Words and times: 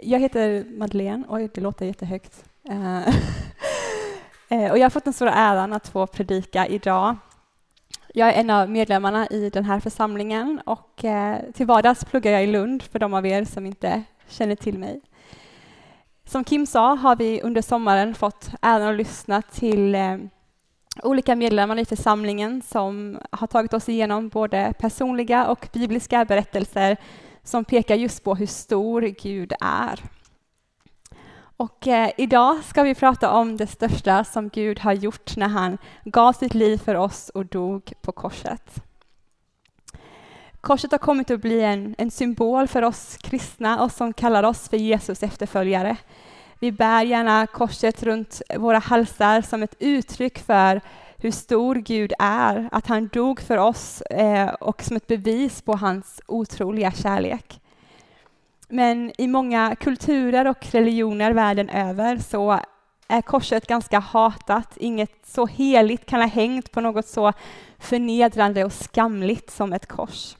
Jag 0.00 0.20
heter 0.20 0.64
Madeleine. 0.78 1.24
Oj, 1.28 1.48
det 1.54 1.60
låter 1.60 1.86
jättehögt. 1.86 2.44
Eh, 2.68 2.98
eh, 4.48 4.70
och 4.70 4.78
jag 4.78 4.84
har 4.84 4.90
fått 4.90 5.04
den 5.04 5.12
stora 5.12 5.32
äran 5.32 5.72
att 5.72 5.88
få 5.88 6.06
predika 6.06 6.66
idag. 6.66 7.16
Jag 8.14 8.28
är 8.28 8.32
en 8.32 8.50
av 8.50 8.70
medlemmarna 8.70 9.26
i 9.26 9.50
den 9.50 9.64
här 9.64 9.80
församlingen 9.80 10.60
och 10.64 11.04
eh, 11.04 11.38
till 11.54 11.66
vardags 11.66 12.04
pluggar 12.04 12.32
jag 12.32 12.44
i 12.44 12.46
Lund 12.46 12.82
för 12.82 12.98
de 12.98 13.14
av 13.14 13.26
er 13.26 13.44
som 13.44 13.66
inte 13.66 14.02
känner 14.28 14.56
till 14.56 14.78
mig. 14.78 15.00
Som 16.24 16.44
Kim 16.44 16.66
sa 16.66 16.94
har 16.94 17.16
vi 17.16 17.42
under 17.42 17.62
sommaren 17.62 18.14
fått 18.14 18.50
äran 18.60 18.88
att 18.88 18.96
lyssna 18.96 19.42
till 19.42 19.96
olika 21.02 21.36
medlemmar 21.36 21.78
i 21.78 21.84
församlingen 21.84 22.62
som 22.62 23.18
har 23.30 23.46
tagit 23.46 23.74
oss 23.74 23.88
igenom 23.88 24.28
både 24.28 24.72
personliga 24.78 25.46
och 25.46 25.68
bibliska 25.72 26.24
berättelser 26.24 26.96
som 27.44 27.64
pekar 27.64 27.94
just 27.94 28.24
på 28.24 28.34
hur 28.34 28.46
stor 28.46 29.02
Gud 29.02 29.52
är. 29.60 30.00
Och 31.56 31.88
eh, 31.88 32.10
idag 32.16 32.64
ska 32.64 32.82
vi 32.82 32.94
prata 32.94 33.30
om 33.30 33.56
det 33.56 33.66
största 33.66 34.24
som 34.24 34.48
Gud 34.48 34.78
har 34.78 34.92
gjort 34.92 35.36
när 35.36 35.48
han 35.48 35.78
gav 36.04 36.32
sitt 36.32 36.54
liv 36.54 36.78
för 36.78 36.94
oss 36.94 37.28
och 37.28 37.46
dog 37.46 37.92
på 38.00 38.12
korset. 38.12 38.82
Korset 40.60 40.92
har 40.92 40.98
kommit 40.98 41.30
att 41.30 41.40
bli 41.40 41.60
en, 41.60 41.94
en 41.98 42.10
symbol 42.10 42.68
för 42.68 42.82
oss 42.82 43.16
kristna 43.16 43.82
och 43.82 43.92
som 43.92 44.12
kallar 44.12 44.42
oss 44.42 44.68
för 44.68 44.76
Jesus 44.76 45.22
efterföljare. 45.22 45.96
Vi 46.58 46.72
bär 46.72 47.02
gärna 47.02 47.46
korset 47.46 48.02
runt 48.02 48.42
våra 48.56 48.78
halsar 48.78 49.42
som 49.42 49.62
ett 49.62 49.74
uttryck 49.78 50.38
för 50.38 50.80
hur 51.22 51.30
stor 51.30 51.74
Gud 51.74 52.12
är, 52.18 52.68
att 52.72 52.86
han 52.86 53.08
dog 53.08 53.40
för 53.40 53.58
oss 53.58 54.00
eh, 54.00 54.48
och 54.48 54.82
som 54.82 54.96
ett 54.96 55.06
bevis 55.06 55.62
på 55.62 55.76
hans 55.76 56.20
otroliga 56.26 56.92
kärlek. 56.92 57.60
Men 58.68 59.12
i 59.18 59.28
många 59.28 59.76
kulturer 59.76 60.46
och 60.46 60.66
religioner 60.72 61.32
världen 61.32 61.68
över 61.68 62.18
så 62.18 62.60
är 63.08 63.22
korset 63.22 63.66
ganska 63.66 63.98
hatat. 63.98 64.76
Inget 64.76 65.26
så 65.26 65.46
heligt 65.46 66.06
kan 66.06 66.20
ha 66.20 66.28
hängt 66.28 66.72
på 66.72 66.80
något 66.80 67.06
så 67.06 67.32
förnedrande 67.78 68.64
och 68.64 68.72
skamligt 68.72 69.50
som 69.50 69.72
ett 69.72 69.86
kors. 69.86 70.36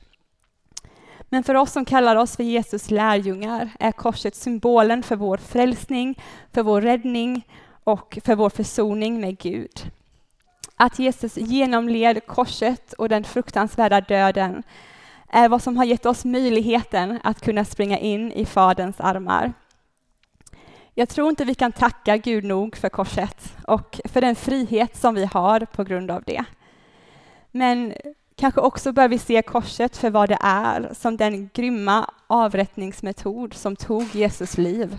Men 1.23 1.43
för 1.43 1.55
oss 1.55 1.73
som 1.73 1.85
kallar 1.85 2.17
oss 2.17 2.37
för 2.37 2.45
Jesus 2.45 2.91
lärjungar 2.91 3.71
är 3.79 3.93
korset 3.93 4.35
symbolen 4.35 5.03
för 5.03 5.17
vår 5.17 5.37
frälsning, 5.37 6.23
för 6.53 6.63
vår 6.63 6.81
räddning 6.81 7.47
och 7.85 8.19
för 8.25 8.35
vår 8.35 8.51
försoning 8.51 9.21
med 9.21 9.39
Gud. 9.39 9.93
Att 10.77 10.99
Jesus 10.99 11.37
genomled 11.37 12.27
korset 12.27 12.93
och 12.93 13.09
den 13.09 13.25
fruktansvärda 13.25 14.01
döden 14.01 14.63
är 15.29 15.49
vad 15.49 15.63
som 15.63 15.77
har 15.77 15.85
gett 15.85 16.07
oss 16.07 16.25
möjligheten 16.25 17.21
att 17.25 17.41
kunna 17.41 17.65
springa 17.65 17.99
in 17.99 18.33
i 18.33 18.47
Faderns 18.47 19.01
armar. 19.01 19.53
Jag 20.95 21.09
tror 21.09 21.29
inte 21.29 21.45
vi 21.45 21.55
kan 21.55 21.73
tacka 21.73 22.17
Gud 22.17 22.45
nog 22.45 22.77
för 22.77 22.89
korset 22.89 23.55
och 23.67 24.01
för 24.05 24.21
den 24.21 24.37
frihet 24.37 24.97
som 24.97 25.15
vi 25.15 25.25
har 25.25 25.61
på 25.61 25.85
grund 25.85 26.11
av 26.11 26.23
det. 26.27 26.45
Men 27.51 27.95
kanske 28.37 28.61
också 28.61 28.93
bör 28.93 29.09
vi 29.09 29.19
se 29.19 29.43
korset 29.43 29.97
för 29.97 30.11
vad 30.11 30.29
det 30.29 30.39
är, 30.41 30.91
som 30.95 31.17
den 31.17 31.51
grymma 31.55 32.11
avrättningsmetod 32.27 33.55
som 33.55 33.77
tog 33.77 34.15
Jesus 34.15 34.59
liv. 34.59 34.99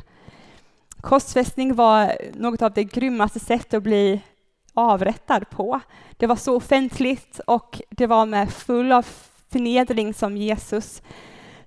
Korsfästning 1.01 1.75
var 1.75 2.17
något 2.33 2.61
av 2.61 2.73
det 2.73 2.83
grymmaste 2.83 3.39
sätt 3.39 3.73
att 3.73 3.83
bli 3.83 4.21
avrättad 4.73 5.49
på. 5.49 5.79
Det 6.17 6.27
var 6.27 6.35
så 6.35 6.55
offentligt 6.55 7.39
och 7.47 7.81
det 7.89 8.07
var 8.07 8.25
med 8.25 8.51
full 8.51 8.91
av 8.91 9.05
förnedring 9.49 10.13
som 10.13 10.37
Jesus 10.37 11.01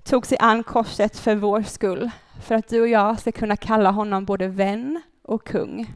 tog 0.05 0.27
sig 0.27 0.39
an 0.41 0.63
korset 0.63 1.19
för 1.19 1.35
vår 1.35 1.63
skull, 1.63 2.11
för 2.43 2.55
att 2.55 2.69
du 2.69 2.81
och 2.81 2.89
jag 2.89 3.21
ska 3.21 3.33
kunna 3.33 3.57
kalla 3.57 3.91
honom 3.91 4.25
både 4.25 4.49
vän 4.49 5.03
och 5.25 5.47
kung. 5.47 5.95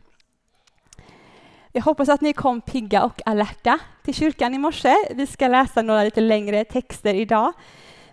Jag 1.72 1.82
hoppas 1.82 2.08
att 2.08 2.20
ni 2.20 2.32
kom 2.32 2.60
pigga 2.60 3.04
och 3.04 3.20
alerta 3.26 3.78
till 4.04 4.14
kyrkan 4.14 4.54
i 4.54 4.58
morse. 4.58 4.94
Vi 5.14 5.26
ska 5.26 5.48
läsa 5.48 5.82
några 5.82 6.04
lite 6.04 6.20
längre 6.20 6.64
texter 6.64 7.14
idag. 7.14 7.52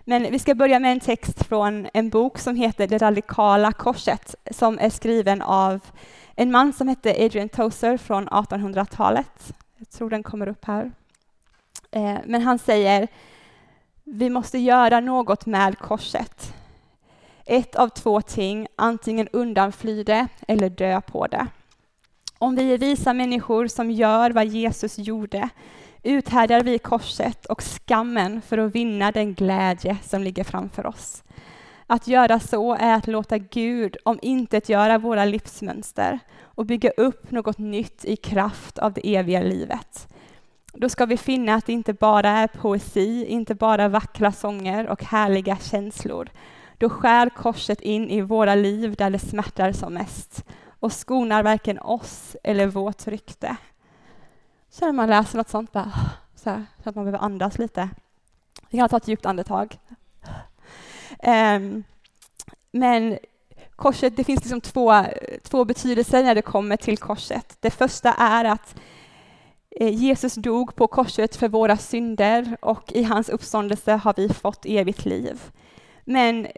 Men 0.04 0.22
vi 0.22 0.38
ska 0.38 0.54
börja 0.54 0.78
med 0.78 0.92
en 0.92 1.00
text 1.00 1.46
från 1.46 1.88
en 1.94 2.10
bok 2.10 2.38
som 2.38 2.56
heter 2.56 2.86
Det 2.86 2.98
radikala 2.98 3.72
korset, 3.72 4.34
som 4.50 4.78
är 4.78 4.90
skriven 4.90 5.42
av 5.42 5.80
en 6.40 6.50
man 6.50 6.72
som 6.72 6.88
hette 6.88 7.24
Adrian 7.24 7.48
Tozer 7.48 7.96
från 7.96 8.28
1800-talet. 8.28 9.52
Jag 9.76 9.90
tror 9.90 10.10
den 10.10 10.22
kommer 10.22 10.48
upp 10.48 10.64
här. 10.64 10.92
Eh, 11.90 12.16
men 12.24 12.42
han 12.42 12.58
säger, 12.58 13.08
vi 14.04 14.30
måste 14.30 14.58
göra 14.58 15.00
något 15.00 15.46
med 15.46 15.78
korset. 15.78 16.54
Ett 17.44 17.76
av 17.76 17.88
två 17.88 18.20
ting, 18.20 18.66
antingen 18.76 19.28
undanfly 19.28 20.04
det 20.04 20.28
eller 20.48 20.70
dö 20.70 21.00
på 21.00 21.26
det. 21.26 21.46
Om 22.38 22.54
vi 22.54 22.72
är 22.72 22.78
visa 22.78 23.12
människor 23.12 23.66
som 23.66 23.90
gör 23.90 24.30
vad 24.30 24.46
Jesus 24.46 24.98
gjorde 24.98 25.48
uthärdar 26.02 26.62
vi 26.62 26.78
korset 26.78 27.46
och 27.46 27.62
skammen 27.62 28.42
för 28.42 28.58
att 28.58 28.74
vinna 28.74 29.12
den 29.12 29.34
glädje 29.34 29.96
som 30.02 30.22
ligger 30.22 30.44
framför 30.44 30.86
oss. 30.86 31.22
Att 31.90 32.08
göra 32.08 32.40
så 32.40 32.74
är 32.74 32.94
att 32.94 33.06
låta 33.06 33.38
Gud 33.38 33.96
om 34.04 34.18
intet 34.22 34.68
göra 34.68 34.98
våra 34.98 35.24
livsmönster 35.24 36.18
och 36.42 36.66
bygga 36.66 36.90
upp 36.90 37.30
något 37.30 37.58
nytt 37.58 38.04
i 38.04 38.16
kraft 38.16 38.78
av 38.78 38.92
det 38.92 39.16
eviga 39.16 39.40
livet. 39.42 40.08
Då 40.72 40.88
ska 40.88 41.06
vi 41.06 41.16
finna 41.16 41.54
att 41.54 41.66
det 41.66 41.72
inte 41.72 41.92
bara 41.92 42.30
är 42.30 42.46
poesi, 42.46 43.26
inte 43.26 43.54
bara 43.54 43.88
vackra 43.88 44.32
sånger 44.32 44.86
och 44.86 45.04
härliga 45.04 45.56
känslor. 45.56 46.28
Då 46.78 46.90
skär 46.90 47.30
korset 47.30 47.80
in 47.80 48.10
i 48.10 48.20
våra 48.20 48.54
liv 48.54 48.94
där 48.94 49.10
det 49.10 49.18
smärtar 49.18 49.72
som 49.72 49.94
mest 49.94 50.44
och 50.80 50.92
skonar 50.92 51.42
varken 51.42 51.78
oss 51.78 52.36
eller 52.44 52.66
vårt 52.66 53.06
rykte. 53.06 53.56
Så 54.70 54.86
när 54.86 54.92
man 54.92 55.08
läser 55.08 55.38
något 55.38 55.48
sånt, 55.48 55.72
bara, 55.72 55.92
så, 56.34 56.50
här, 56.50 56.66
så 56.82 56.88
att 56.88 56.94
man 56.94 57.04
behöver 57.04 57.24
andas 57.24 57.58
lite. 57.58 57.88
Vi 58.70 58.78
kan 58.78 58.88
ta 58.88 58.96
ett 58.96 59.08
djupt 59.08 59.26
andetag. 59.26 59.78
Um, 61.22 61.84
men 62.72 63.18
korset, 63.76 64.16
det 64.16 64.24
finns 64.24 64.40
liksom 64.40 64.60
två, 64.60 65.04
två 65.42 65.64
betydelser 65.64 66.22
när 66.22 66.34
det 66.34 66.42
kommer 66.42 66.76
till 66.76 66.98
korset. 66.98 67.56
Det 67.60 67.70
första 67.70 68.12
är 68.12 68.44
att 68.44 68.74
eh, 69.70 69.94
Jesus 69.94 70.34
dog 70.34 70.74
på 70.74 70.86
korset 70.86 71.36
för 71.36 71.48
våra 71.48 71.76
synder 71.76 72.56
och 72.60 72.92
i 72.92 73.02
hans 73.02 73.28
uppståndelse 73.28 73.92
har 73.92 74.14
vi 74.16 74.28
fått 74.28 74.66
evigt 74.66 75.04
liv. 75.04 75.40
Men 76.04 76.46
eh, 76.46 76.52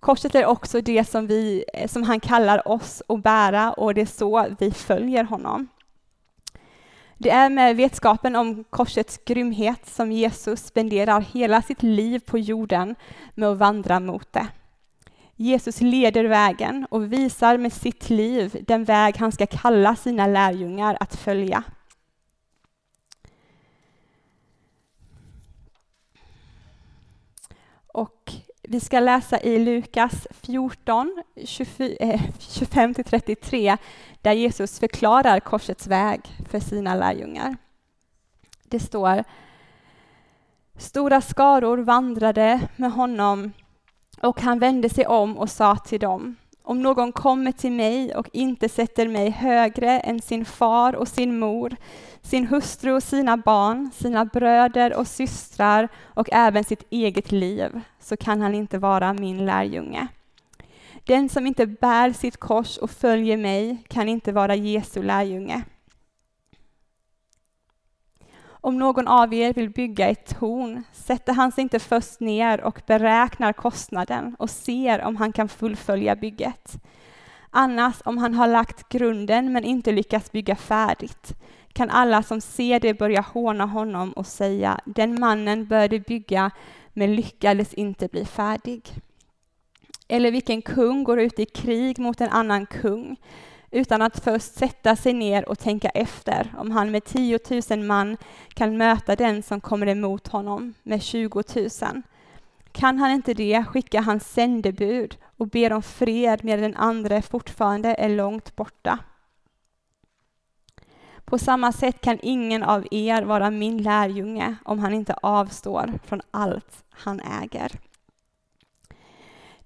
korset 0.00 0.34
är 0.34 0.46
också 0.46 0.80
det 0.80 1.04
som, 1.04 1.26
vi, 1.26 1.64
som 1.88 2.02
han 2.02 2.20
kallar 2.20 2.68
oss 2.68 3.02
att 3.08 3.22
bära 3.22 3.72
och 3.72 3.94
det 3.94 4.00
är 4.00 4.06
så 4.06 4.46
vi 4.58 4.70
följer 4.70 5.24
honom. 5.24 5.68
Det 7.18 7.30
är 7.30 7.50
med 7.50 7.76
vetskapen 7.76 8.36
om 8.36 8.64
korsets 8.64 9.20
grymhet 9.24 9.86
som 9.86 10.12
Jesus 10.12 10.66
spenderar 10.66 11.20
hela 11.20 11.62
sitt 11.62 11.82
liv 11.82 12.18
på 12.18 12.38
jorden 12.38 12.94
med 13.34 13.48
att 13.48 13.58
vandra 13.58 14.00
mot 14.00 14.32
det. 14.32 14.46
Jesus 15.36 15.80
leder 15.80 16.24
vägen 16.24 16.86
och 16.90 17.12
visar 17.12 17.58
med 17.58 17.72
sitt 17.72 18.10
liv 18.10 18.64
den 18.66 18.84
väg 18.84 19.16
han 19.16 19.32
ska 19.32 19.46
kalla 19.46 19.96
sina 19.96 20.26
lärjungar 20.26 20.96
att 21.00 21.16
följa. 21.16 21.62
Och 27.86 28.32
vi 28.68 28.80
ska 28.80 29.00
läsa 29.00 29.40
i 29.40 29.58
Lukas 29.58 30.26
14, 30.30 31.22
25-33, 31.36 33.72
eh, 33.72 33.78
där 34.22 34.32
Jesus 34.32 34.80
förklarar 34.80 35.40
korsets 35.40 35.86
väg 35.86 36.20
för 36.50 36.60
sina 36.60 36.94
lärjungar. 36.94 37.56
Det 38.64 38.80
står 38.80 39.24
Stora 40.78 41.20
skaror 41.20 41.78
vandrade 41.78 42.68
med 42.76 42.92
honom 42.92 43.52
och 44.22 44.40
han 44.40 44.58
vände 44.58 44.88
sig 44.88 45.06
om 45.06 45.38
och 45.38 45.50
sa 45.50 45.76
till 45.76 46.00
dem 46.00 46.36
om 46.66 46.82
någon 46.82 47.12
kommer 47.12 47.52
till 47.52 47.72
mig 47.72 48.14
och 48.14 48.28
inte 48.32 48.68
sätter 48.68 49.08
mig 49.08 49.30
högre 49.30 50.00
än 50.00 50.20
sin 50.20 50.44
far 50.44 50.96
och 50.96 51.08
sin 51.08 51.38
mor, 51.38 51.76
sin 52.22 52.46
hustru 52.46 52.92
och 52.92 53.02
sina 53.02 53.36
barn, 53.36 53.90
sina 53.94 54.24
bröder 54.24 54.98
och 54.98 55.06
systrar 55.06 55.88
och 56.04 56.28
även 56.32 56.64
sitt 56.64 56.82
eget 56.90 57.32
liv, 57.32 57.80
så 58.00 58.16
kan 58.16 58.40
han 58.40 58.54
inte 58.54 58.78
vara 58.78 59.12
min 59.12 59.46
lärjunge. 59.46 60.06
Den 61.04 61.28
som 61.28 61.46
inte 61.46 61.66
bär 61.66 62.12
sitt 62.12 62.36
kors 62.36 62.78
och 62.78 62.90
följer 62.90 63.36
mig 63.36 63.76
kan 63.88 64.08
inte 64.08 64.32
vara 64.32 64.54
Jesu 64.54 65.02
lärjunge. 65.02 65.62
Om 68.66 68.78
någon 68.78 69.08
av 69.08 69.34
er 69.34 69.52
vill 69.52 69.70
bygga 69.70 70.08
ett 70.08 70.38
torn 70.38 70.84
sätter 70.92 71.32
han 71.32 71.52
sig 71.52 71.62
inte 71.62 71.78
först 71.78 72.20
ner 72.20 72.60
och 72.60 72.82
beräknar 72.86 73.52
kostnaden 73.52 74.36
och 74.38 74.50
ser 74.50 75.02
om 75.02 75.16
han 75.16 75.32
kan 75.32 75.48
fullfölja 75.48 76.16
bygget. 76.16 76.82
Annars, 77.50 77.96
om 78.04 78.18
han 78.18 78.34
har 78.34 78.46
lagt 78.46 78.88
grunden 78.88 79.52
men 79.52 79.64
inte 79.64 79.92
lyckats 79.92 80.32
bygga 80.32 80.56
färdigt, 80.56 81.32
kan 81.72 81.90
alla 81.90 82.22
som 82.22 82.40
ser 82.40 82.80
det 82.80 82.94
börja 82.94 83.20
håna 83.20 83.66
honom 83.66 84.12
och 84.12 84.26
säga, 84.26 84.80
den 84.84 85.20
mannen 85.20 85.66
började 85.66 86.00
bygga 86.00 86.50
men 86.92 87.14
lyckades 87.14 87.74
inte 87.74 88.08
bli 88.08 88.24
färdig. 88.24 88.82
Eller 90.08 90.30
vilken 90.30 90.62
kung 90.62 91.04
går 91.04 91.20
ut 91.20 91.38
i 91.38 91.46
krig 91.46 91.98
mot 91.98 92.20
en 92.20 92.30
annan 92.30 92.66
kung 92.66 93.16
utan 93.70 94.02
att 94.02 94.24
först 94.24 94.54
sätta 94.54 94.96
sig 94.96 95.12
ner 95.12 95.48
och 95.48 95.58
tänka 95.58 95.88
efter 95.88 96.54
om 96.58 96.70
han 96.70 96.90
med 96.90 97.04
10 97.04 97.38
000 97.70 97.80
man 97.80 98.16
kan 98.48 98.76
möta 98.76 99.16
den 99.16 99.42
som 99.42 99.60
kommer 99.60 99.86
emot 99.86 100.28
honom 100.28 100.74
med 100.82 101.02
20 101.02 101.42
000. 101.56 102.02
Kan 102.72 102.98
han 102.98 103.10
inte 103.10 103.34
det 103.34 103.64
skickar 103.64 104.02
han 104.02 104.20
sändebud 104.20 105.16
och 105.36 105.48
ber 105.48 105.72
om 105.72 105.82
fred 105.82 106.44
medan 106.44 106.62
den 106.62 106.76
andra 106.76 107.22
fortfarande 107.22 107.94
är 107.94 108.08
långt 108.08 108.56
borta. 108.56 108.98
På 111.24 111.38
samma 111.38 111.72
sätt 111.72 112.00
kan 112.00 112.18
ingen 112.22 112.62
av 112.62 112.86
er 112.90 113.22
vara 113.22 113.50
min 113.50 113.82
lärjunge 113.82 114.56
om 114.64 114.78
han 114.78 114.94
inte 114.94 115.14
avstår 115.22 115.92
från 116.04 116.20
allt 116.30 116.84
han 116.90 117.20
äger. 117.42 117.72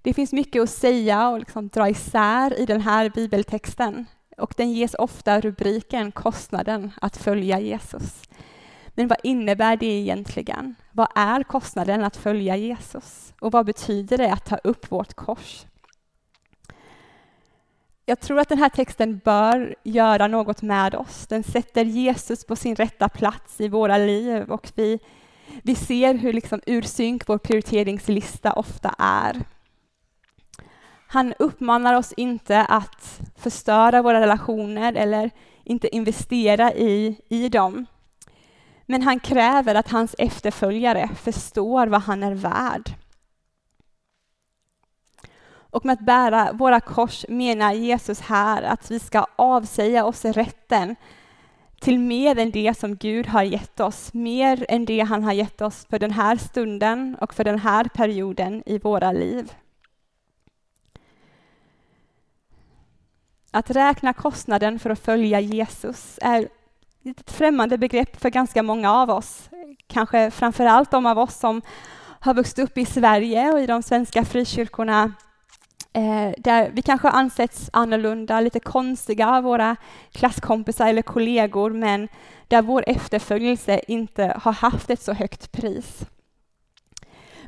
Det 0.01 0.13
finns 0.13 0.33
mycket 0.33 0.61
att 0.61 0.69
säga 0.69 1.29
och 1.29 1.39
liksom 1.39 1.67
dra 1.67 1.89
isär 1.89 2.59
i 2.59 2.65
den 2.65 2.81
här 2.81 3.09
bibeltexten 3.09 4.05
och 4.37 4.53
den 4.57 4.71
ges 4.71 4.93
ofta 4.93 5.41
rubriken 5.41 6.11
Kostnaden 6.11 6.91
att 7.01 7.17
följa 7.17 7.59
Jesus. 7.59 8.21
Men 8.87 9.07
vad 9.07 9.17
innebär 9.23 9.77
det 9.77 9.85
egentligen? 9.85 10.75
Vad 10.91 11.07
är 11.15 11.43
kostnaden 11.43 12.03
att 12.03 12.17
följa 12.17 12.55
Jesus? 12.55 13.33
Och 13.41 13.51
vad 13.51 13.65
betyder 13.65 14.17
det 14.17 14.33
att 14.33 14.45
ta 14.45 14.57
upp 14.57 14.91
vårt 14.91 15.13
kors? 15.13 15.65
Jag 18.05 18.19
tror 18.19 18.39
att 18.39 18.49
den 18.49 18.57
här 18.57 18.69
texten 18.69 19.21
bör 19.25 19.75
göra 19.83 20.27
något 20.27 20.61
med 20.61 20.95
oss. 20.95 21.27
Den 21.27 21.43
sätter 21.43 21.85
Jesus 21.85 22.45
på 22.45 22.55
sin 22.55 22.75
rätta 22.75 23.09
plats 23.09 23.61
i 23.61 23.67
våra 23.67 23.97
liv 23.97 24.51
och 24.51 24.71
vi, 24.75 24.99
vi 25.63 25.75
ser 25.75 26.13
hur 26.13 26.33
liksom 26.33 26.61
ur 26.65 26.81
synk 26.81 27.27
vår 27.27 27.37
prioriteringslista 27.37 28.53
ofta 28.53 28.95
är. 28.97 29.43
Han 31.13 31.33
uppmanar 31.39 31.93
oss 31.93 32.13
inte 32.13 32.61
att 32.61 33.21
förstöra 33.35 34.01
våra 34.01 34.21
relationer 34.21 34.93
eller 34.93 35.31
inte 35.63 35.95
investera 35.95 36.73
i, 36.73 37.21
i 37.29 37.49
dem. 37.49 37.85
Men 38.85 39.01
han 39.01 39.19
kräver 39.19 39.75
att 39.75 39.91
hans 39.91 40.15
efterföljare 40.17 41.09
förstår 41.15 41.87
vad 41.87 42.01
han 42.01 42.23
är 42.23 42.33
värd. 42.33 42.91
Och 45.53 45.85
med 45.85 45.93
att 45.93 46.05
bära 46.05 46.51
våra 46.53 46.79
kors 46.79 47.25
menar 47.29 47.73
Jesus 47.73 48.21
här 48.21 48.63
att 48.63 48.91
vi 48.91 48.99
ska 48.99 49.25
avsäga 49.35 50.05
oss 50.05 50.25
rätten 50.25 50.95
till 51.79 51.99
mer 51.99 52.39
än 52.39 52.51
det 52.51 52.77
som 52.77 52.95
Gud 52.95 53.27
har 53.27 53.43
gett 53.43 53.79
oss, 53.79 54.13
mer 54.13 54.65
än 54.69 54.85
det 54.85 54.99
han 54.99 55.23
har 55.23 55.33
gett 55.33 55.61
oss 55.61 55.85
för 55.89 55.99
den 55.99 56.11
här 56.11 56.35
stunden 56.35 57.17
och 57.21 57.33
för 57.33 57.43
den 57.43 57.59
här 57.59 57.83
perioden 57.83 58.63
i 58.65 58.77
våra 58.79 59.11
liv. 59.11 59.53
Att 63.51 63.71
räkna 63.71 64.13
kostnaden 64.13 64.79
för 64.79 64.89
att 64.89 64.99
följa 64.99 65.39
Jesus 65.39 66.19
är 66.21 66.47
ett 67.05 67.31
främmande 67.31 67.77
begrepp 67.77 68.21
för 68.21 68.29
ganska 68.29 68.63
många 68.63 68.93
av 68.93 69.09
oss. 69.09 69.49
Kanske 69.87 70.31
framför 70.31 70.65
allt 70.65 70.91
de 70.91 71.05
av 71.05 71.19
oss 71.19 71.39
som 71.39 71.61
har 72.19 72.33
vuxit 72.33 72.59
upp 72.59 72.77
i 72.77 72.85
Sverige 72.85 73.51
och 73.51 73.59
i 73.59 73.65
de 73.67 73.83
svenska 73.83 74.25
frikyrkorna 74.25 75.13
eh, 75.93 76.31
där 76.37 76.69
vi 76.73 76.81
kanske 76.81 77.09
ansetts 77.09 77.69
annorlunda, 77.73 78.41
lite 78.41 78.59
konstiga 78.59 79.29
av 79.29 79.43
våra 79.43 79.75
klasskompisar 80.11 80.87
eller 80.87 81.01
kollegor, 81.01 81.71
men 81.71 82.07
där 82.47 82.61
vår 82.61 82.83
efterföljelse 82.87 83.81
inte 83.87 84.37
har 84.41 84.53
haft 84.53 84.89
ett 84.89 85.01
så 85.01 85.13
högt 85.13 85.51
pris. 85.51 86.05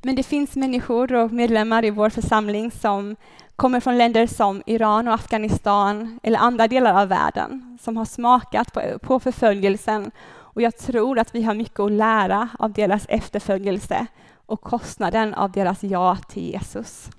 Men 0.05 0.15
det 0.15 0.23
finns 0.23 0.55
människor 0.55 1.13
och 1.13 1.31
medlemmar 1.31 1.85
i 1.85 1.89
vår 1.89 2.09
församling 2.09 2.71
som 2.71 3.15
kommer 3.55 3.79
från 3.79 3.97
länder 3.97 4.27
som 4.27 4.63
Iran 4.65 5.07
och 5.07 5.13
Afghanistan 5.13 6.19
eller 6.23 6.39
andra 6.39 6.67
delar 6.67 7.01
av 7.01 7.07
världen 7.07 7.77
som 7.81 7.97
har 7.97 8.05
smakat 8.05 8.73
på, 8.73 8.99
på 9.01 9.19
förföljelsen 9.19 10.11
och 10.27 10.61
jag 10.61 10.77
tror 10.77 11.19
att 11.19 11.35
vi 11.35 11.43
har 11.43 11.53
mycket 11.53 11.79
att 11.79 11.91
lära 11.91 12.49
av 12.59 12.73
deras 12.73 13.05
efterföljelse 13.09 14.07
och 14.45 14.61
kostnaden 14.61 15.33
av 15.33 15.51
deras 15.51 15.83
ja 15.83 16.17
till 16.29 16.43
Jesus. 16.43 17.09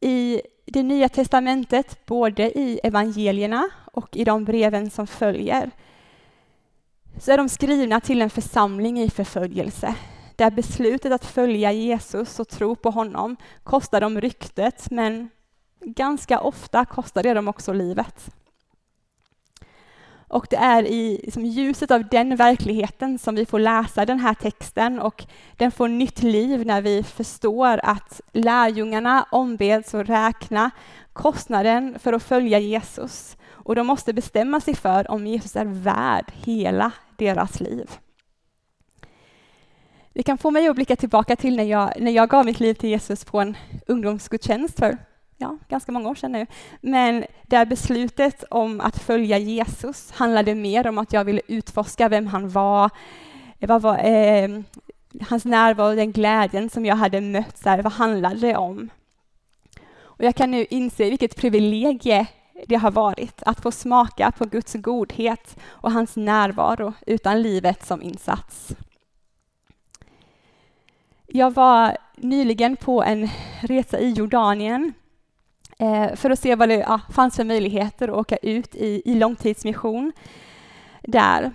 I 0.00 0.42
det 0.64 0.82
nya 0.82 1.08
testamentet, 1.08 2.06
både 2.06 2.58
i 2.58 2.80
evangelierna 2.84 3.68
och 3.92 4.16
i 4.16 4.24
de 4.24 4.44
breven 4.44 4.90
som 4.90 5.06
följer, 5.06 5.70
så 7.20 7.32
är 7.32 7.36
de 7.36 7.48
skrivna 7.48 8.00
till 8.00 8.22
en 8.22 8.30
församling 8.30 9.00
i 9.00 9.10
förföljelse 9.10 9.94
det 10.42 10.46
här 10.46 10.50
beslutet 10.50 11.12
att 11.12 11.24
följa 11.24 11.72
Jesus 11.72 12.40
och 12.40 12.48
tro 12.48 12.76
på 12.76 12.90
honom 12.90 13.36
kostar 13.62 14.00
dem 14.00 14.20
ryktet, 14.20 14.90
men 14.90 15.30
ganska 15.80 16.40
ofta 16.40 16.84
kostar 16.84 17.22
det 17.22 17.34
dem 17.34 17.48
också 17.48 17.72
livet. 17.72 18.34
Och 20.28 20.46
det 20.50 20.56
är 20.56 20.82
i 20.82 21.20
liksom, 21.24 21.44
ljuset 21.44 21.90
av 21.90 22.08
den 22.08 22.36
verkligheten 22.36 23.18
som 23.18 23.34
vi 23.34 23.46
får 23.46 23.58
läsa 23.58 24.06
den 24.06 24.20
här 24.20 24.34
texten 24.34 25.00
och 25.00 25.24
den 25.56 25.70
får 25.70 25.88
nytt 25.88 26.22
liv 26.22 26.66
när 26.66 26.82
vi 26.82 27.02
förstår 27.02 27.80
att 27.82 28.20
lärjungarna 28.32 29.26
ombeds 29.30 29.94
att 29.94 30.08
räkna 30.08 30.70
kostnaden 31.12 31.98
för 31.98 32.12
att 32.12 32.22
följa 32.22 32.58
Jesus 32.58 33.36
och 33.50 33.74
de 33.74 33.86
måste 33.86 34.12
bestämma 34.12 34.60
sig 34.60 34.74
för 34.74 35.10
om 35.10 35.26
Jesus 35.26 35.56
är 35.56 35.64
värd 35.64 36.32
hela 36.34 36.92
deras 37.16 37.60
liv. 37.60 37.90
Det 40.14 40.22
kan 40.22 40.38
få 40.38 40.50
mig 40.50 40.68
att 40.68 40.76
blicka 40.76 40.96
tillbaka 40.96 41.36
till 41.36 41.56
när 41.56 41.64
jag, 41.64 41.92
när 42.00 42.12
jag 42.12 42.28
gav 42.28 42.44
mitt 42.44 42.60
liv 42.60 42.74
till 42.74 42.90
Jesus 42.90 43.24
på 43.24 43.40
en 43.40 43.56
ungdomsgudstjänst 43.86 44.78
för 44.78 44.98
ja, 45.36 45.58
ganska 45.68 45.92
många 45.92 46.08
år 46.08 46.14
sedan 46.14 46.32
nu. 46.32 46.46
Men 46.80 47.24
där 47.46 47.66
beslutet 47.66 48.44
om 48.50 48.80
att 48.80 48.98
följa 48.98 49.38
Jesus 49.38 50.10
handlade 50.10 50.54
mer 50.54 50.86
om 50.86 50.98
att 50.98 51.12
jag 51.12 51.24
ville 51.24 51.40
utforska 51.46 52.08
vem 52.08 52.26
han 52.26 52.48
var, 52.48 52.90
vad 53.60 53.82
var 53.82 53.98
eh, 53.98 54.48
hans 55.20 55.44
närvaro, 55.44 55.94
den 55.94 56.12
glädjen 56.12 56.70
som 56.70 56.86
jag 56.86 56.96
hade 56.96 57.20
mött, 57.20 57.64
där, 57.64 57.82
vad 57.82 57.92
handlade 57.92 58.40
det 58.40 58.56
om? 58.56 58.88
Och 59.94 60.24
jag 60.24 60.34
kan 60.34 60.50
nu 60.50 60.66
inse 60.70 61.10
vilket 61.10 61.36
privilegie 61.36 62.26
det 62.66 62.76
har 62.76 62.90
varit 62.90 63.42
att 63.46 63.60
få 63.60 63.70
smaka 63.70 64.32
på 64.38 64.44
Guds 64.44 64.74
godhet 64.74 65.56
och 65.66 65.92
hans 65.92 66.16
närvaro 66.16 66.92
utan 67.06 67.42
livet 67.42 67.86
som 67.86 68.02
insats. 68.02 68.74
Jag 71.34 71.54
var 71.54 71.96
nyligen 72.16 72.76
på 72.76 73.02
en 73.02 73.28
resa 73.60 73.98
i 73.98 74.10
Jordanien 74.10 74.92
eh, 75.78 76.14
för 76.14 76.30
att 76.30 76.38
se 76.38 76.54
vad 76.54 76.68
det 76.68 76.74
ja, 76.74 77.00
fanns 77.10 77.36
för 77.36 77.44
möjligheter 77.44 78.08
att 78.08 78.14
åka 78.14 78.36
ut 78.36 78.74
i, 78.74 79.02
i 79.04 79.14
långtidsmission 79.14 80.12
där. 81.02 81.50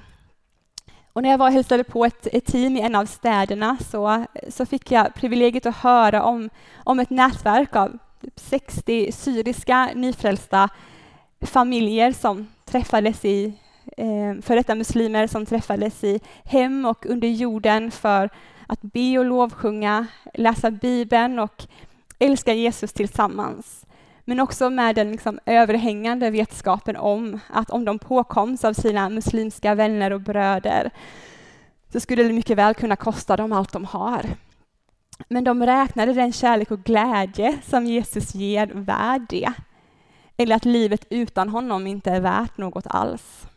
Och 1.13 1.23
när 1.23 1.29
jag 1.29 1.37
var 1.37 1.47
och 1.47 1.53
hälsade 1.53 1.83
på 1.83 2.05
ett, 2.05 2.27
ett, 2.31 2.45
team 2.45 2.77
i 2.77 2.81
en 2.81 2.95
av 2.95 3.05
städerna 3.05 3.77
så, 3.91 4.25
så 4.49 4.65
fick 4.65 4.91
jag 4.91 5.13
privilegiet 5.13 5.65
att 5.65 5.77
höra 5.77 6.23
om, 6.23 6.49
om 6.83 6.99
ett 6.99 7.09
nätverk 7.09 7.75
av 7.75 7.97
typ 8.21 8.39
60 8.39 9.11
syriska 9.11 9.89
nyfrälsta 9.95 10.69
familjer 11.41 12.11
som 12.11 12.47
träffades 12.65 13.25
i 13.25 13.53
eh, 13.97 14.41
för 14.41 14.55
detta 14.55 14.75
muslimer 14.75 15.27
som 15.27 15.45
träffades 15.45 16.03
i 16.03 16.19
hem 16.43 16.85
och 16.85 17.05
under 17.05 17.27
jorden 17.27 17.91
för 17.91 18.29
att 18.67 18.81
be 18.81 19.19
och 19.19 19.25
lovsjunga, 19.25 20.07
läsa 20.33 20.71
Bibeln 20.71 21.39
och 21.39 21.65
älska 22.19 22.53
Jesus 22.53 22.93
tillsammans. 22.93 23.85
Men 24.25 24.39
också 24.39 24.69
med 24.69 24.95
den 24.95 25.11
liksom 25.11 25.39
överhängande 25.45 26.29
vetskapen 26.29 26.95
om 26.95 27.39
att 27.49 27.69
om 27.69 27.85
de 27.85 27.99
påkoms 27.99 28.65
av 28.65 28.73
sina 28.73 29.09
muslimska 29.09 29.75
vänner 29.75 30.13
och 30.13 30.21
bröder 30.21 30.91
så 31.91 31.99
skulle 31.99 32.23
det 32.23 32.33
mycket 32.33 32.57
väl 32.57 32.73
kunna 32.73 32.95
kosta 32.95 33.37
dem 33.37 33.51
allt 33.51 33.71
de 33.71 33.85
har. 33.85 34.25
Men 35.29 35.43
de 35.43 35.65
räknade 35.65 36.13
den 36.13 36.33
kärlek 36.33 36.71
och 36.71 36.83
glädje 36.83 37.57
som 37.63 37.85
Jesus 37.85 38.35
ger 38.35 38.67
värd 38.67 39.25
det. 39.29 39.53
Eller 40.37 40.55
att 40.55 40.65
livet 40.65 41.05
utan 41.09 41.49
honom 41.49 41.87
inte 41.87 42.11
är 42.11 42.21
värt 42.21 42.57
något 42.57 42.87
alls. 42.87 43.47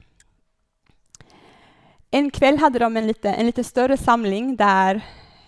En 2.10 2.30
kväll 2.30 2.58
hade 2.58 2.78
de 2.78 2.96
en 2.96 3.06
lite, 3.06 3.28
en 3.30 3.46
lite 3.46 3.64
större 3.64 3.96
samling 3.96 4.56
där 4.56 5.00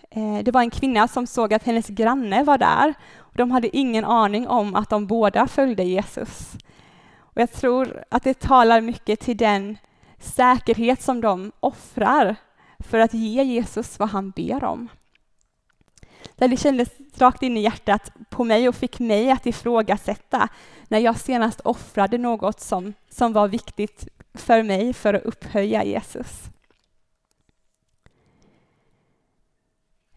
eh, 0.09 0.39
det 0.43 0.51
var 0.51 0.61
en 0.61 0.69
kvinna 0.69 1.07
som 1.07 1.27
såg 1.27 1.53
att 1.53 1.63
hennes 1.63 1.87
granne 1.87 2.43
var 2.43 2.57
där. 2.57 2.93
De 3.33 3.51
hade 3.51 3.77
ingen 3.77 4.05
aning 4.05 4.47
om 4.47 4.75
att 4.75 4.89
de 4.89 5.07
båda 5.07 5.47
följde 5.47 5.83
Jesus. 5.83 6.53
Och 7.17 7.41
jag 7.41 7.51
tror 7.51 8.03
att 8.09 8.23
det 8.23 8.39
talar 8.39 8.81
mycket 8.81 9.19
till 9.19 9.37
den 9.37 9.77
säkerhet 10.19 11.01
som 11.01 11.21
de 11.21 11.51
offrar 11.59 12.35
för 12.79 12.99
att 12.99 13.13
ge 13.13 13.43
Jesus 13.43 13.99
vad 13.99 14.09
han 14.09 14.31
ber 14.31 14.63
om. 14.63 14.89
det 16.35 16.59
kändes 16.59 16.89
rakt 17.15 17.43
in 17.43 17.57
i 17.57 17.61
hjärtat 17.61 18.11
på 18.29 18.43
mig 18.43 18.69
och 18.69 18.75
fick 18.75 18.99
mig 18.99 19.31
att 19.31 19.45
ifrågasätta 19.45 20.47
när 20.87 20.99
jag 20.99 21.19
senast 21.19 21.59
offrade 21.59 22.17
något 22.17 22.59
som, 22.59 22.93
som 23.09 23.33
var 23.33 23.47
viktigt 23.47 24.07
för 24.33 24.63
mig 24.63 24.93
för 24.93 25.13
att 25.13 25.23
upphöja 25.23 25.83
Jesus. 25.83 26.52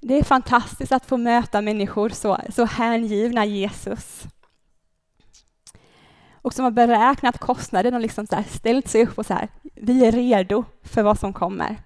Det 0.09 0.19
är 0.19 0.25
fantastiskt 0.25 0.93
att 0.93 1.07
få 1.07 1.17
möta 1.17 1.61
människor 1.61 2.09
så, 2.09 2.39
så 2.51 2.65
hängivna 2.65 3.45
Jesus. 3.45 4.23
Och 6.33 6.55
som 6.55 6.65
har 6.65 6.71
beräknat 6.71 7.39
kostnaden 7.39 7.95
och 7.95 8.01
liksom 8.01 8.27
så 8.27 8.45
ställt 8.49 8.89
sig 8.89 9.03
upp 9.03 9.19
och 9.19 9.27
så 9.27 9.35
här, 9.35 9.49
vi 9.75 10.07
är 10.07 10.13
redo 10.13 10.65
för 10.83 11.03
vad 11.03 11.19
som 11.19 11.33
kommer. 11.33 11.77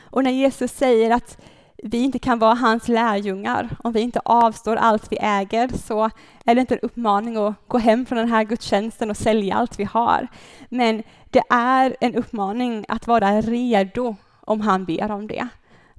Och 0.00 0.24
när 0.24 0.30
Jesus 0.30 0.72
säger 0.72 1.10
att 1.10 1.42
vi 1.82 1.98
inte 1.98 2.18
kan 2.18 2.38
vara 2.38 2.54
hans 2.54 2.88
lärjungar 2.88 3.76
om 3.84 3.92
vi 3.92 4.00
inte 4.00 4.20
avstår 4.24 4.76
allt 4.76 5.12
vi 5.12 5.18
äger, 5.20 5.68
så 5.68 6.10
är 6.44 6.54
det 6.54 6.60
inte 6.60 6.74
en 6.74 6.80
uppmaning 6.80 7.36
att 7.36 7.54
gå 7.68 7.78
hem 7.78 8.06
från 8.06 8.18
den 8.18 8.28
här 8.28 8.44
gudstjänsten 8.44 9.10
och 9.10 9.16
sälja 9.16 9.54
allt 9.54 9.78
vi 9.78 9.84
har. 9.84 10.28
Men 10.68 11.02
det 11.30 11.42
är 11.50 11.96
en 12.00 12.14
uppmaning 12.14 12.84
att 12.88 13.06
vara 13.06 13.40
redo 13.40 14.16
om 14.40 14.60
han 14.60 14.84
ber 14.84 15.10
om 15.10 15.26
det. 15.26 15.48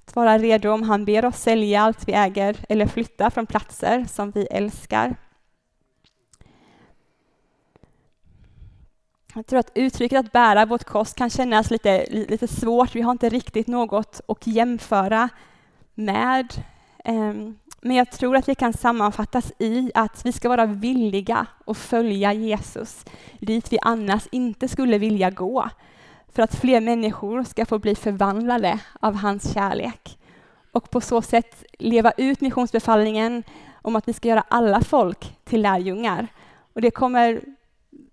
Att 0.05 0.15
vara 0.15 0.37
redo 0.37 0.71
om 0.71 0.83
han 0.83 1.05
ber 1.05 1.25
oss 1.25 1.37
sälja 1.37 1.81
allt 1.81 2.07
vi 2.07 2.13
äger 2.13 2.57
eller 2.69 2.85
flytta 2.87 3.29
från 3.29 3.45
platser 3.45 4.05
som 4.09 4.31
vi 4.31 4.45
älskar. 4.45 5.15
Jag 9.35 9.47
tror 9.47 9.59
att 9.59 9.71
uttrycket 9.75 10.19
att 10.19 10.31
bära 10.31 10.65
vårt 10.65 10.83
kost 10.83 11.15
kan 11.15 11.29
kännas 11.29 11.71
lite, 11.71 12.05
lite 12.09 12.47
svårt. 12.47 12.95
Vi 12.95 13.01
har 13.01 13.11
inte 13.11 13.29
riktigt 13.29 13.67
något 13.67 14.21
att 14.27 14.47
jämföra 14.47 15.29
med. 15.93 16.63
Ehm, 17.03 17.57
men 17.81 17.95
jag 17.95 18.11
tror 18.11 18.35
att 18.35 18.45
det 18.45 18.55
kan 18.55 18.73
sammanfattas 18.73 19.51
i 19.59 19.91
att 19.95 20.25
vi 20.25 20.31
ska 20.31 20.49
vara 20.49 20.65
villiga 20.65 21.45
att 21.65 21.77
följa 21.77 22.33
Jesus 22.33 23.05
dit 23.39 23.73
vi 23.73 23.79
annars 23.81 24.27
inte 24.31 24.67
skulle 24.67 24.97
vilja 24.97 25.29
gå. 25.29 25.69
För 26.33 26.43
att 26.43 26.55
fler 26.55 26.81
människor 26.81 27.43
ska 27.43 27.65
få 27.65 27.79
bli 27.79 27.95
förvandlade 27.95 28.79
av 28.99 29.15
hans 29.15 29.53
kärlek. 29.53 30.17
Och 30.71 30.89
på 30.89 31.01
så 31.01 31.21
sätt 31.21 31.63
leva 31.79 32.11
ut 32.17 32.41
missionsbefallningen 32.41 33.43
om 33.81 33.95
att 33.95 34.07
vi 34.07 34.13
ska 34.13 34.29
göra 34.29 34.43
alla 34.47 34.81
folk 34.81 35.37
till 35.43 35.61
lärjungar. 35.61 36.27
Och 36.73 36.81
det 36.81 36.91
kommer 36.91 37.41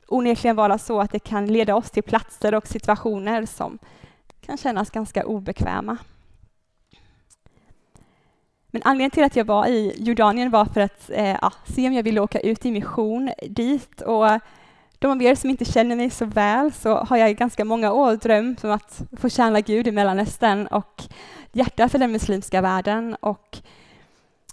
onekligen 0.09 0.57
vara 0.57 0.79
så 0.79 1.01
att 1.01 1.13
det 1.13 1.19
kan 1.19 1.47
leda 1.47 1.75
oss 1.75 1.91
till 1.91 2.03
platser 2.03 2.55
och 2.55 2.67
situationer 2.67 3.47
som 3.47 3.79
kan 4.41 4.57
kännas 4.57 4.91
ganska 4.91 5.27
obekväma. 5.27 5.97
Men 8.71 8.83
anledningen 8.85 9.11
till 9.11 9.25
att 9.25 9.37
jag 9.37 9.45
var 9.45 9.67
i 9.67 9.95
Jordanien 9.97 10.51
var 10.51 10.65
för 10.65 10.81
att 10.81 11.11
eh, 11.11 11.37
ja, 11.43 11.53
se 11.67 11.87
om 11.87 11.93
jag 11.93 12.03
ville 12.03 12.21
åka 12.21 12.41
ut 12.41 12.67
i 12.67 12.71
mission 12.71 13.31
dit. 13.49 14.01
Och 14.01 14.27
de 14.99 15.11
av 15.11 15.23
er 15.23 15.35
som 15.35 15.50
inte 15.50 15.64
känner 15.64 15.97
mig 15.97 16.11
så 16.11 16.25
väl 16.25 16.73
så 16.73 16.95
har 16.95 17.17
jag 17.17 17.31
i 17.31 17.35
ganska 17.35 17.64
många 17.64 17.93
år 17.93 18.17
drömt 18.17 18.64
om 18.64 18.71
att 18.71 19.02
få 19.17 19.28
tjäna 19.28 19.61
Gud 19.61 19.88
i 19.88 19.93
Mellanöstern 19.93 20.67
och 20.67 21.02
hjärta 21.52 21.88
för 21.88 21.99
den 21.99 22.12
muslimska 22.12 22.61
världen. 22.61 23.17
Och 23.21 23.59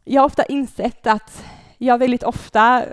jag 0.03 0.21
har 0.21 0.25
ofta 0.25 0.45
insett 0.45 1.07
att 1.07 1.45
jag 1.77 1.97
väldigt 1.97 2.23
ofta 2.23 2.85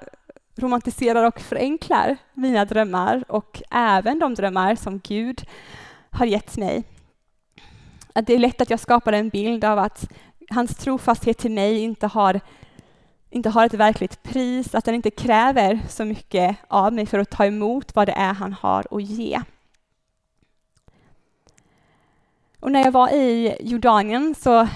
romantiserar 0.57 1.25
och 1.25 1.41
förenklar 1.41 2.17
mina 2.35 2.65
drömmar 2.65 3.25
och 3.29 3.63
även 3.71 4.19
de 4.19 4.35
drömmar 4.35 4.75
som 4.75 4.99
Gud 4.99 5.45
har 6.11 6.27
gett 6.27 6.57
mig. 6.57 6.85
Att 8.13 8.27
det 8.27 8.35
är 8.35 8.39
lätt 8.39 8.61
att 8.61 8.71
jag 8.71 8.81
skapar 8.81 9.13
en 9.13 9.29
bild 9.29 9.65
av 9.65 9.79
att 9.79 10.11
hans 10.51 10.77
trofasthet 10.77 11.39
till 11.39 11.51
mig 11.51 11.79
inte 11.79 12.07
har, 12.07 12.41
inte 13.33 13.51
har 13.51 13.67
ett 13.67 13.75
verkligt 13.75 14.23
pris, 14.23 14.75
att 14.75 14.85
den 14.85 14.95
inte 14.95 15.11
kräver 15.11 15.81
så 15.89 16.05
mycket 16.05 16.57
av 16.69 16.93
mig 16.93 17.07
för 17.07 17.19
att 17.19 17.31
ta 17.31 17.47
emot 17.47 17.95
vad 17.95 18.09
det 18.09 18.13
är 18.13 18.33
han 18.33 18.53
har 18.53 18.87
att 18.91 19.03
ge. 19.03 19.41
Och 22.61 22.73
när 22.73 22.85
jag 22.85 22.93
var 22.93 23.09
i 23.09 23.57
Jordanien 23.61 24.35
så 24.35 24.69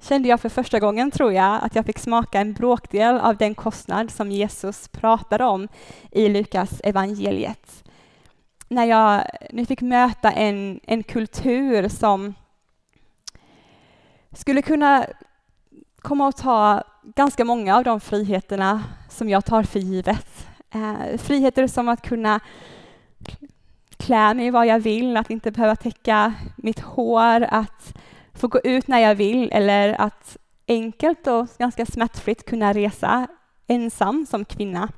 kände 0.00 0.28
jag 0.28 0.40
för 0.40 0.48
första 0.48 0.80
gången, 0.80 1.10
tror 1.10 1.32
jag, 1.32 1.64
att 1.64 1.74
jag 1.74 1.86
fick 1.86 1.98
smaka 1.98 2.40
en 2.40 2.52
bråkdel 2.52 3.18
av 3.18 3.36
den 3.36 3.54
kostnad 3.54 4.10
som 4.10 4.30
Jesus 4.30 4.88
pratade 4.88 5.44
om 5.44 5.68
i 6.10 6.28
Lukas 6.28 6.80
evangeliet. 6.84 7.84
När 8.68 8.84
jag 8.84 9.22
nu 9.50 9.66
fick 9.66 9.80
möta 9.80 10.32
en, 10.32 10.80
en 10.82 11.02
kultur 11.02 11.88
som 11.88 12.34
skulle 14.32 14.62
kunna 14.62 15.06
komma 16.00 16.26
och 16.26 16.36
ta 16.36 16.82
ganska 17.04 17.44
många 17.44 17.76
av 17.76 17.84
de 17.84 18.00
friheterna 18.00 18.84
som 19.08 19.28
jag 19.28 19.44
tar 19.44 19.62
för 19.62 19.78
givet. 19.78 20.46
Eh, 20.70 21.18
friheter 21.18 21.66
som 21.66 21.88
att 21.88 22.02
kunna 22.02 22.40
klä 23.96 24.34
mig 24.34 24.50
vad 24.50 24.66
jag 24.66 24.80
vill, 24.80 25.16
att 25.16 25.30
inte 25.30 25.50
behöva 25.50 25.76
täcka 25.76 26.34
mitt 26.56 26.80
hår, 26.80 27.46
att 27.50 27.94
få 28.32 28.48
gå 28.48 28.60
ut 28.64 28.88
när 28.88 28.98
jag 28.98 29.14
vill 29.14 29.52
eller 29.52 30.00
att 30.00 30.36
enkelt 30.68 31.26
och 31.26 31.48
ganska 31.58 31.86
smärtfritt 31.86 32.46
kunna 32.46 32.72
resa 32.72 33.26
ensam 33.66 34.26
som 34.26 34.44
kvinna. 34.44 34.88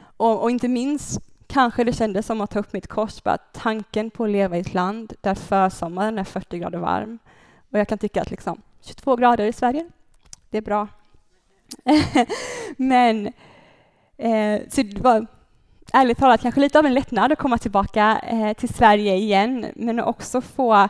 Och, 0.00 0.42
och, 0.42 0.50
inte 0.50 0.68
minst 0.68 1.20
kanske 1.46 1.84
det 1.84 1.92
kändes 1.92 2.26
som 2.26 2.40
att 2.40 2.50
ta 2.50 2.58
upp 2.58 2.72
mitt 2.72 2.86
kors, 2.86 3.22
bara 3.22 3.38
tanken 3.38 4.10
på 4.10 4.24
att 4.24 4.30
leva 4.30 4.56
i 4.56 4.60
ett 4.60 4.74
land 4.74 5.12
där 5.20 5.34
försommaren 5.34 6.18
är 6.18 6.24
40 6.24 6.58
grader 6.58 6.78
varm. 6.78 7.18
Och 7.70 7.78
jag 7.78 7.88
kan 7.88 7.98
tycka 7.98 8.22
att 8.22 8.30
liksom 8.30 8.62
22 8.88 9.16
grader 9.16 9.44
i 9.44 9.52
Sverige, 9.52 9.86
det 10.50 10.58
är 10.58 10.62
bra. 10.62 10.88
Men 12.76 13.26
eh, 14.16 14.60
så 14.68 14.82
det 14.82 15.00
var 15.00 15.26
ärligt 15.92 16.18
talat 16.18 16.40
kanske 16.40 16.60
lite 16.60 16.78
av 16.78 16.86
en 16.86 16.94
lättnad 16.94 17.32
att 17.32 17.38
komma 17.38 17.58
tillbaka 17.58 18.20
eh, 18.26 18.52
till 18.52 18.68
Sverige 18.68 19.14
igen, 19.14 19.66
men 19.76 20.00
också 20.00 20.40
få 20.40 20.88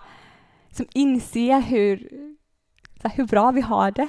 som 0.70 0.86
inse 0.94 1.60
hur, 1.60 2.08
hur 3.14 3.24
bra 3.24 3.50
vi 3.50 3.60
har 3.60 3.90
det. 3.90 4.08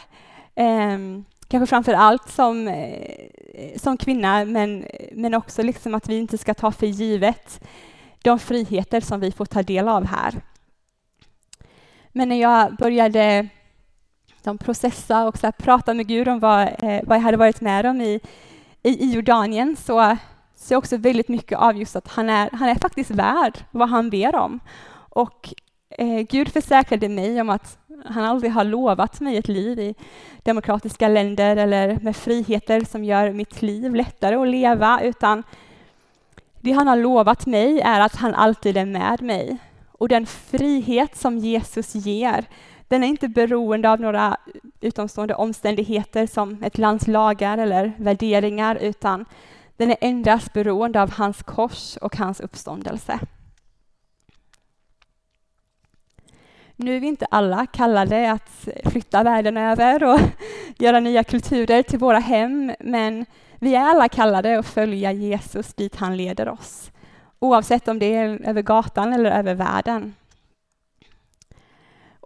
Eh, 0.56 1.00
kanske 1.48 1.68
framför 1.68 1.94
allt 1.94 2.30
som, 2.30 2.68
eh, 2.68 3.78
som 3.78 3.98
kvinna, 3.98 4.46
men, 4.46 4.86
men 5.12 5.34
också 5.34 5.64
liksom 5.64 5.96
att 5.96 6.10
vi 6.10 6.18
inte 6.18 6.38
ska 6.38 6.54
ta 6.54 6.72
för 6.72 6.88
givet 6.88 7.62
de 8.22 8.40
friheter 8.40 9.02
som 9.02 9.20
vi 9.20 9.32
får 9.32 9.46
ta 9.46 9.64
del 9.64 9.88
av 9.88 10.06
här. 10.06 10.42
Men 12.12 12.30
när 12.30 12.42
jag 12.42 12.76
började 12.76 13.50
de 14.44 14.58
processa 14.58 15.28
och 15.28 15.38
så 15.38 15.52
prata 15.52 15.94
med 15.94 16.08
Gud 16.08 16.28
om 16.28 16.40
vad, 16.40 16.62
eh, 16.62 17.00
vad 17.04 17.18
jag 17.18 17.22
hade 17.22 17.38
varit 17.38 17.62
med 17.62 17.86
om 17.86 18.02
i, 18.02 18.20
i, 18.84 18.90
i 18.90 19.14
Jordanien 19.14 19.76
så 19.76 20.18
ser 20.56 20.76
också 20.76 20.98
väldigt 20.98 21.28
mycket 21.28 21.58
av 21.58 21.78
just 21.78 21.96
att 21.96 22.08
han 22.08 22.30
är, 22.30 22.50
han 22.54 22.70
är 22.70 22.76
faktiskt 22.76 23.12
värd 23.12 23.60
vad 23.72 23.90
han 23.90 24.10
ber 24.10 24.36
om. 24.36 24.60
Och 25.10 25.54
eh, 25.90 26.22
Gud 26.30 26.50
försäkrade 26.50 27.10
mig 27.10 27.42
om 27.42 27.50
att 27.50 27.78
han 28.06 28.24
aldrig 28.26 28.52
har 28.52 28.64
lovat 28.64 29.20
mig 29.20 29.38
ett 29.38 29.48
liv 29.48 29.80
i 29.80 29.96
demokratiska 30.44 31.08
länder 31.08 31.56
eller 31.56 32.00
med 32.02 32.16
friheter 32.16 32.82
som 32.82 33.04
gör 33.04 33.32
mitt 33.32 33.62
liv 33.62 33.96
lättare 33.96 34.36
att 34.36 34.48
leva, 34.48 35.02
utan 35.04 35.44
det 36.62 36.72
han 36.72 36.88
har 36.88 36.96
lovat 36.96 37.46
mig 37.46 37.82
är 37.82 38.00
att 38.00 38.16
han 38.16 38.34
alltid 38.34 38.78
är 38.78 38.86
med 38.86 39.22
mig. 39.22 39.58
Och 39.92 40.10
den 40.10 40.26
frihet 40.26 41.18
som 41.18 41.38
Jesus 41.38 41.96
ger, 41.96 42.46
den 42.90 43.04
är 43.04 43.08
inte 43.08 43.28
beroende 43.28 43.92
av 43.92 44.02
några 44.02 44.38
utomstående 44.82 45.36
omständigheter 45.36 46.28
som 46.28 46.64
ett 46.64 46.78
lands 46.78 47.08
lagar 47.08 47.58
eller 47.58 47.94
värderingar, 47.98 48.76
utan 48.76 49.26
den 49.78 49.92
är 49.92 49.98
endast 50.02 50.54
beroende 50.54 51.02
av 51.02 51.12
hans 51.12 51.44
kors 51.44 51.98
och 51.98 52.18
hans 52.18 52.40
uppståndelse. 52.40 53.20
Nu 56.76 56.96
är 56.96 57.00
vi 57.00 57.08
inte 57.08 57.26
alla 57.26 57.66
kallade 57.66 58.32
att 58.32 58.68
flytta 58.86 59.24
världen 59.24 59.58
över 59.58 60.04
och 60.04 60.20
göra 60.78 61.00
nya 61.00 61.24
kulturer 61.24 61.84
till 61.84 62.00
våra 62.00 62.20
hem, 62.20 62.74
men 62.80 63.26
vi 63.56 63.76
är 63.76 63.82
alla 63.82 64.10
kallade 64.10 64.60
att 64.60 64.66
följa 64.66 65.12
Jesus 65.12 65.74
dit 65.74 65.96
han 65.96 66.18
leder 66.18 66.50
oss, 66.50 66.92
oavsett 67.40 67.88
om 67.88 68.00
det 68.00 68.16
är 68.16 68.48
över 68.48 68.62
gatan 68.62 69.14
eller 69.14 69.32
över 69.32 69.56
världen. 69.56 70.16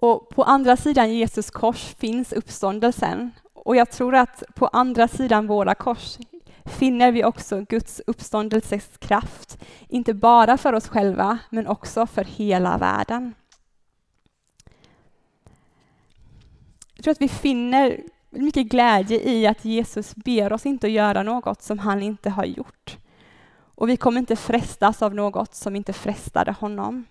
Och 0.03 0.29
på 0.29 0.43
andra 0.43 0.77
sidan 0.77 1.13
Jesus 1.13 1.51
kors 1.51 1.95
finns 1.99 2.33
uppståndelsen, 2.33 3.31
och 3.53 3.75
jag 3.75 3.91
tror 3.91 4.15
att 4.15 4.43
på 4.55 4.67
andra 4.67 5.07
sidan 5.07 5.47
våra 5.47 5.75
kors 5.75 6.17
finner 6.65 7.11
vi 7.11 7.23
också 7.23 7.61
Guds 7.61 8.01
uppståndelses 8.07 8.89
kraft, 8.99 9.63
inte 9.87 10.13
bara 10.13 10.57
för 10.57 10.73
oss 10.73 10.87
själva, 10.87 11.37
men 11.49 11.67
också 11.67 12.07
för 12.07 12.23
hela 12.23 12.77
världen. 12.77 13.33
Jag 16.95 17.03
tror 17.03 17.11
att 17.11 17.21
vi 17.21 17.29
finner 17.29 17.99
mycket 18.29 18.67
glädje 18.67 19.29
i 19.29 19.47
att 19.47 19.65
Jesus 19.65 20.15
ber 20.15 20.53
oss 20.53 20.65
inte 20.65 20.87
att 20.87 20.93
göra 20.93 21.23
något 21.23 21.61
som 21.61 21.79
han 21.79 22.01
inte 22.01 22.29
har 22.29 22.45
gjort. 22.45 22.97
Och 23.75 23.89
vi 23.89 23.97
kommer 23.97 24.19
inte 24.19 24.35
frestas 24.35 25.01
av 25.01 25.15
något 25.15 25.55
som 25.55 25.75
inte 25.75 25.93
frestade 25.93 26.51
honom. 26.51 27.05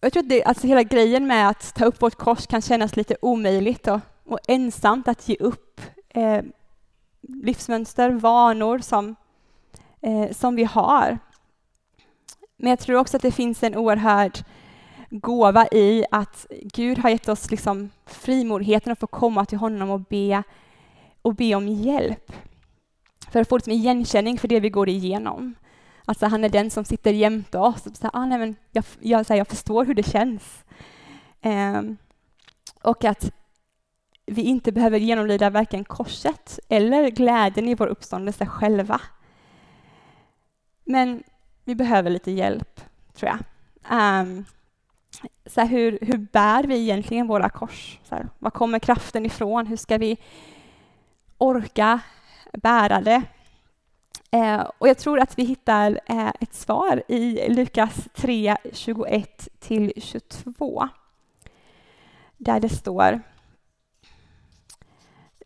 Jag 0.00 0.12
tror 0.12 0.22
att 0.22 0.28
det, 0.28 0.44
alltså 0.44 0.66
hela 0.66 0.82
grejen 0.82 1.26
med 1.26 1.48
att 1.48 1.74
ta 1.74 1.84
upp 1.84 2.02
vårt 2.02 2.14
kors 2.14 2.46
kan 2.46 2.62
kännas 2.62 2.96
lite 2.96 3.16
omöjligt 3.22 3.88
och, 3.88 4.00
och 4.24 4.38
ensamt 4.48 5.08
att 5.08 5.28
ge 5.28 5.36
upp 5.36 5.80
eh, 6.08 6.42
livsmönster, 7.20 8.10
vanor 8.10 8.78
som, 8.78 9.16
eh, 10.00 10.32
som 10.32 10.56
vi 10.56 10.64
har. 10.64 11.18
Men 12.56 12.70
jag 12.70 12.78
tror 12.78 12.98
också 12.98 13.16
att 13.16 13.22
det 13.22 13.32
finns 13.32 13.62
en 13.62 13.76
oerhörd 13.76 14.44
gåva 15.10 15.66
i 15.66 16.04
att 16.10 16.46
Gud 16.62 16.98
har 16.98 17.10
gett 17.10 17.28
oss 17.28 17.50
liksom 17.50 17.90
frimodigheten 18.06 18.92
att 18.92 19.00
få 19.00 19.06
komma 19.06 19.46
till 19.46 19.58
honom 19.58 19.90
och 19.90 20.00
be, 20.00 20.42
och 21.22 21.34
be 21.34 21.54
om 21.54 21.68
hjälp. 21.68 22.32
För 23.32 23.40
att 23.40 23.48
få 23.48 23.56
liksom 23.56 23.72
igenkänning 23.72 24.38
för 24.38 24.48
det 24.48 24.60
vi 24.60 24.70
går 24.70 24.88
igenom. 24.88 25.54
Alltså 26.10 26.26
han 26.26 26.44
är 26.44 26.48
den 26.48 26.70
som 26.70 26.84
sitter 26.84 27.12
jämte 27.12 27.58
oss. 27.58 27.86
Och 27.86 27.96
så 27.96 28.10
ah, 28.12 28.26
nej, 28.26 28.38
men 28.38 28.56
jag, 28.70 28.84
jag, 29.00 29.26
så 29.26 29.32
här, 29.32 29.38
jag 29.38 29.48
förstår 29.48 29.84
hur 29.84 29.94
det 29.94 30.02
känns. 30.02 30.64
Um, 31.42 31.96
och 32.82 33.04
att 33.04 33.32
vi 34.26 34.42
inte 34.42 34.72
behöver 34.72 34.98
genomlida 34.98 35.50
varken 35.50 35.84
korset 35.84 36.58
eller 36.68 37.10
glädjen 37.10 37.68
i 37.68 37.74
vår 37.74 37.86
uppståndelse 37.86 38.46
själva. 38.46 39.00
Men 40.84 41.22
vi 41.64 41.74
behöver 41.74 42.10
lite 42.10 42.30
hjälp, 42.30 42.80
tror 43.14 43.30
jag. 43.30 43.40
Um, 44.20 44.44
så 45.46 45.60
här, 45.60 45.68
hur, 45.68 45.98
hur 46.02 46.18
bär 46.18 46.64
vi 46.64 46.80
egentligen 46.80 47.26
våra 47.26 47.48
kors? 47.48 47.98
Så 48.04 48.14
här, 48.14 48.28
var 48.38 48.50
kommer 48.50 48.78
kraften 48.78 49.26
ifrån? 49.26 49.66
Hur 49.66 49.76
ska 49.76 49.98
vi 49.98 50.18
orka 51.38 52.00
bära 52.52 53.00
det? 53.00 53.22
Eh, 54.30 54.60
och 54.78 54.88
jag 54.88 54.98
tror 54.98 55.20
att 55.20 55.38
vi 55.38 55.44
hittar 55.44 56.00
eh, 56.06 56.32
ett 56.40 56.54
svar 56.54 57.02
i 57.08 57.48
Lukas 57.48 58.08
3, 58.14 58.56
21 58.72 59.48
till 59.58 59.92
22. 59.96 60.88
Där 62.36 62.60
det 62.60 62.68
står 62.68 63.20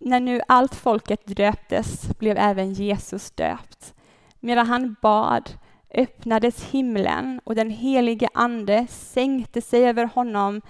När 0.00 0.20
nu 0.20 0.40
allt 0.48 0.74
folket 0.74 1.36
döptes 1.36 2.18
blev 2.18 2.36
även 2.38 2.72
Jesus 2.72 3.30
döpt. 3.30 3.94
Medan 4.40 4.66
han 4.66 4.96
bad 5.02 5.50
öppnades 5.94 6.64
himlen 6.64 7.40
och 7.44 7.54
den 7.54 7.70
helige 7.70 8.28
Ande 8.34 8.86
sänkte 8.90 9.62
sig 9.62 9.88
över 9.88 10.04
honom 10.04 10.60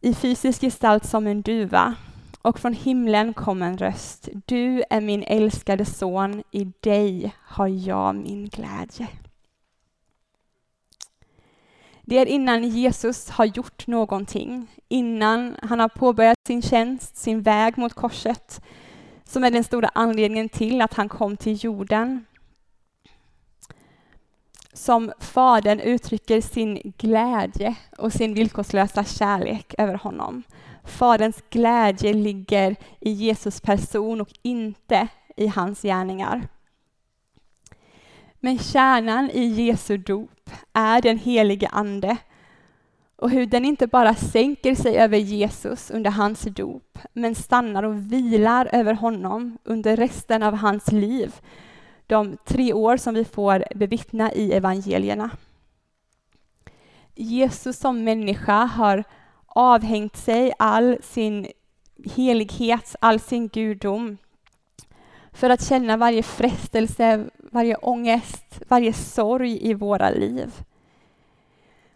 i 0.00 0.14
fysisk 0.14 0.60
gestalt 0.60 1.04
som 1.04 1.26
en 1.26 1.42
duva. 1.42 1.94
Och 2.42 2.58
från 2.58 2.72
himlen 2.72 3.34
kom 3.34 3.62
en 3.62 3.78
röst. 3.78 4.28
Du 4.46 4.84
är 4.90 5.00
min 5.00 5.22
älskade 5.22 5.84
son, 5.84 6.42
i 6.50 6.72
dig 6.80 7.34
har 7.44 7.68
jag 7.68 8.14
min 8.14 8.48
glädje. 8.48 9.08
Det 12.02 12.18
är 12.18 12.26
innan 12.26 12.68
Jesus 12.68 13.30
har 13.30 13.44
gjort 13.44 13.86
någonting, 13.86 14.66
innan 14.88 15.56
han 15.62 15.80
har 15.80 15.88
påbörjat 15.88 16.38
sin 16.46 16.62
tjänst, 16.62 17.16
sin 17.16 17.42
väg 17.42 17.78
mot 17.78 17.94
korset, 17.94 18.62
som 19.24 19.44
är 19.44 19.50
den 19.50 19.64
stora 19.64 19.90
anledningen 19.94 20.48
till 20.48 20.82
att 20.82 20.94
han 20.94 21.08
kom 21.08 21.36
till 21.36 21.64
jorden 21.64 22.24
som 24.72 25.12
Fadern 25.18 25.80
uttrycker 25.80 26.40
sin 26.40 26.92
glädje 26.98 27.74
och 27.98 28.12
sin 28.12 28.34
villkorslösa 28.34 29.04
kärlek 29.04 29.74
över 29.78 29.94
honom. 29.94 30.42
Faderns 30.84 31.42
glädje 31.50 32.12
ligger 32.12 32.76
i 33.00 33.10
Jesus 33.10 33.60
person 33.60 34.20
och 34.20 34.32
inte 34.42 35.08
i 35.36 35.46
hans 35.46 35.82
gärningar. 35.82 36.48
Men 38.40 38.58
kärnan 38.58 39.30
i 39.30 39.44
Jesu 39.44 39.96
dop 39.96 40.50
är 40.72 41.02
den 41.02 41.18
helige 41.18 41.68
Ande 41.68 42.16
och 43.16 43.30
hur 43.30 43.46
den 43.46 43.64
inte 43.64 43.86
bara 43.86 44.14
sänker 44.14 44.74
sig 44.74 44.96
över 44.96 45.18
Jesus 45.18 45.90
under 45.90 46.10
hans 46.10 46.42
dop, 46.42 46.98
men 47.12 47.34
stannar 47.34 47.82
och 47.82 48.12
vilar 48.12 48.68
över 48.72 48.94
honom 48.94 49.58
under 49.64 49.96
resten 49.96 50.42
av 50.42 50.54
hans 50.54 50.92
liv 50.92 51.34
de 52.06 52.36
tre 52.44 52.72
år 52.72 52.96
som 52.96 53.14
vi 53.14 53.24
får 53.24 53.64
bevittna 53.74 54.32
i 54.32 54.52
evangelierna. 54.52 55.30
Jesus 57.14 57.78
som 57.78 58.04
människa 58.04 58.64
har 58.64 59.04
avhängt 59.54 60.16
sig 60.16 60.52
all 60.58 60.98
sin 61.02 61.46
helighet, 62.04 62.96
all 63.00 63.20
sin 63.20 63.48
gudom 63.48 64.16
för 65.32 65.50
att 65.50 65.64
känna 65.64 65.96
varje 65.96 66.22
frestelse, 66.22 67.24
varje 67.38 67.76
ångest, 67.76 68.60
varje 68.68 68.92
sorg 68.92 69.70
i 69.70 69.74
våra 69.74 70.10
liv. 70.10 70.52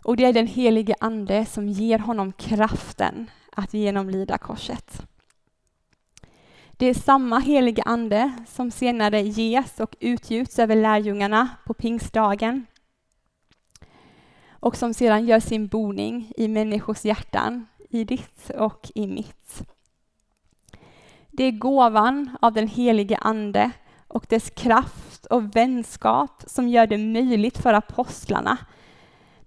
Och 0.04 0.16
det 0.16 0.24
är 0.24 0.32
den 0.32 0.46
helige 0.46 0.94
Ande 1.00 1.46
som 1.46 1.68
ger 1.68 1.98
honom 1.98 2.32
kraften 2.32 3.30
att 3.52 3.74
genomlida 3.74 4.38
korset. 4.38 5.02
Det 6.72 6.86
är 6.86 6.94
samma 6.94 7.38
helige 7.38 7.82
Ande 7.82 8.32
som 8.48 8.70
senare 8.70 9.20
ges 9.22 9.80
och 9.80 9.96
utgjuts 10.00 10.58
över 10.58 10.76
lärjungarna 10.76 11.48
på 11.66 11.74
pingstdagen 11.74 12.66
och 14.60 14.76
som 14.76 14.94
sedan 14.94 15.26
gör 15.26 15.40
sin 15.40 15.66
boning 15.66 16.32
i 16.36 16.48
människors 16.48 17.04
hjärtan, 17.04 17.66
i 17.90 18.04
ditt 18.04 18.50
och 18.50 18.90
i 18.94 19.06
mitt. 19.06 19.62
Det 21.30 21.44
är 21.44 21.50
gåvan 21.50 22.36
av 22.40 22.52
den 22.52 22.68
helige 22.68 23.16
Ande 23.16 23.70
och 24.08 24.26
dess 24.28 24.50
kraft 24.50 25.26
och 25.26 25.56
vänskap 25.56 26.42
som 26.46 26.68
gör 26.68 26.86
det 26.86 26.98
möjligt 26.98 27.58
för 27.58 27.74
apostlarna, 27.74 28.58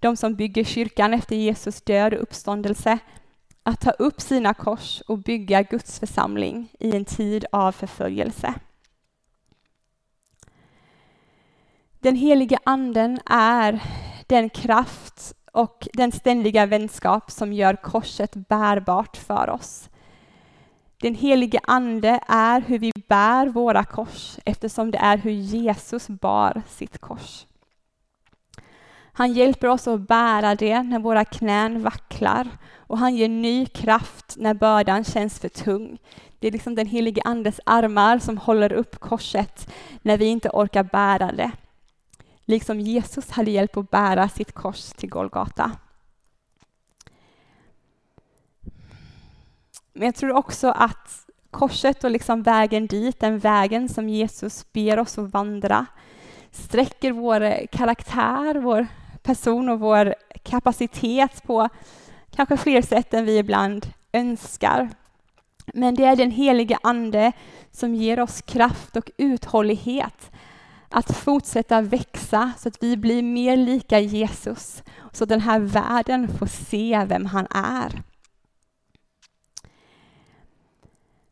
de 0.00 0.16
som 0.16 0.34
bygger 0.34 0.64
kyrkan 0.64 1.14
efter 1.14 1.36
Jesus 1.36 1.82
död 1.82 2.14
och 2.14 2.22
uppståndelse, 2.22 2.98
att 3.62 3.80
ta 3.80 3.90
upp 3.90 4.20
sina 4.20 4.54
kors 4.54 5.00
och 5.00 5.18
bygga 5.18 5.62
Guds 5.62 6.00
församling 6.00 6.68
i 6.78 6.96
en 6.96 7.04
tid 7.04 7.44
av 7.52 7.72
förföljelse. 7.72 8.54
Den 11.98 12.16
helige 12.16 12.58
anden 12.64 13.20
är 13.26 13.82
den 14.30 14.50
kraft 14.50 15.34
och 15.52 15.88
den 15.92 16.12
ständiga 16.12 16.66
vänskap 16.66 17.30
som 17.30 17.52
gör 17.52 17.76
korset 17.76 18.34
bärbart 18.34 19.16
för 19.16 19.50
oss. 19.50 19.88
Den 21.00 21.14
helige 21.14 21.60
ande 21.62 22.20
är 22.28 22.60
hur 22.60 22.78
vi 22.78 22.92
bär 23.08 23.46
våra 23.46 23.84
kors 23.84 24.38
eftersom 24.44 24.90
det 24.90 24.98
är 24.98 25.16
hur 25.16 25.30
Jesus 25.30 26.08
bar 26.08 26.62
sitt 26.68 26.98
kors. 26.98 27.46
Han 29.12 29.32
hjälper 29.32 29.68
oss 29.68 29.88
att 29.88 30.08
bära 30.08 30.54
det 30.54 30.82
när 30.82 30.98
våra 30.98 31.24
knän 31.24 31.82
vacklar 31.82 32.48
och 32.76 32.98
han 32.98 33.16
ger 33.16 33.28
ny 33.28 33.66
kraft 33.66 34.34
när 34.36 34.54
bördan 34.54 35.04
känns 35.04 35.38
för 35.38 35.48
tung. 35.48 35.98
Det 36.38 36.46
är 36.48 36.52
liksom 36.52 36.74
den 36.74 36.86
helige 36.86 37.22
Andes 37.24 37.60
armar 37.66 38.18
som 38.18 38.38
håller 38.38 38.72
upp 38.72 39.00
korset 39.00 39.72
när 40.02 40.18
vi 40.18 40.24
inte 40.24 40.50
orkar 40.50 40.82
bära 40.82 41.32
det. 41.32 41.50
Liksom 42.50 42.80
Jesus 42.80 43.30
hade 43.30 43.50
hjälp 43.50 43.76
att 43.76 43.90
bära 43.90 44.28
sitt 44.28 44.52
kors 44.52 44.82
till 44.82 45.08
Golgata. 45.08 45.72
Men 49.92 50.06
jag 50.06 50.14
tror 50.14 50.32
också 50.32 50.68
att 50.68 51.26
korset 51.50 52.04
och 52.04 52.10
liksom 52.10 52.42
vägen 52.42 52.86
dit, 52.86 53.20
den 53.20 53.38
vägen 53.38 53.88
som 53.88 54.08
Jesus 54.08 54.72
ber 54.72 54.98
oss 54.98 55.18
att 55.18 55.30
vandra, 55.30 55.86
sträcker 56.50 57.12
vår 57.12 57.66
karaktär, 57.66 58.54
vår 58.54 58.86
person 59.22 59.68
och 59.68 59.80
vår 59.80 60.14
kapacitet 60.42 61.42
på 61.42 61.68
kanske 62.30 62.56
fler 62.56 62.82
sätt 62.82 63.14
än 63.14 63.24
vi 63.24 63.38
ibland 63.38 63.86
önskar. 64.12 64.88
Men 65.74 65.94
det 65.94 66.04
är 66.04 66.16
den 66.16 66.30
helige 66.30 66.78
Ande 66.82 67.32
som 67.70 67.94
ger 67.94 68.20
oss 68.20 68.42
kraft 68.42 68.96
och 68.96 69.10
uthållighet 69.16 70.30
att 70.90 71.16
fortsätta 71.16 71.80
växa 71.80 72.52
så 72.58 72.68
att 72.68 72.82
vi 72.82 72.96
blir 72.96 73.22
mer 73.22 73.56
lika 73.56 74.00
Jesus, 74.00 74.82
så 75.12 75.24
att 75.24 75.28
den 75.28 75.40
här 75.40 75.60
världen 75.60 76.28
får 76.38 76.46
se 76.46 77.04
vem 77.08 77.26
han 77.26 77.46
är. 77.50 78.02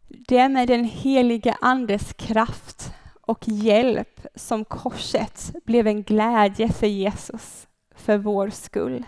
Det 0.09 0.39
är 0.39 0.49
med 0.49 0.69
den 0.69 0.85
helige 0.85 1.57
Andes 1.61 2.13
kraft 2.13 2.93
och 3.21 3.49
hjälp 3.49 4.27
som 4.35 4.65
korset 4.65 5.53
blev 5.65 5.87
en 5.87 6.03
glädje 6.03 6.69
för 6.69 6.87
Jesus, 6.87 7.67
för 7.95 8.19
vår 8.19 8.51
skull. 8.51 9.05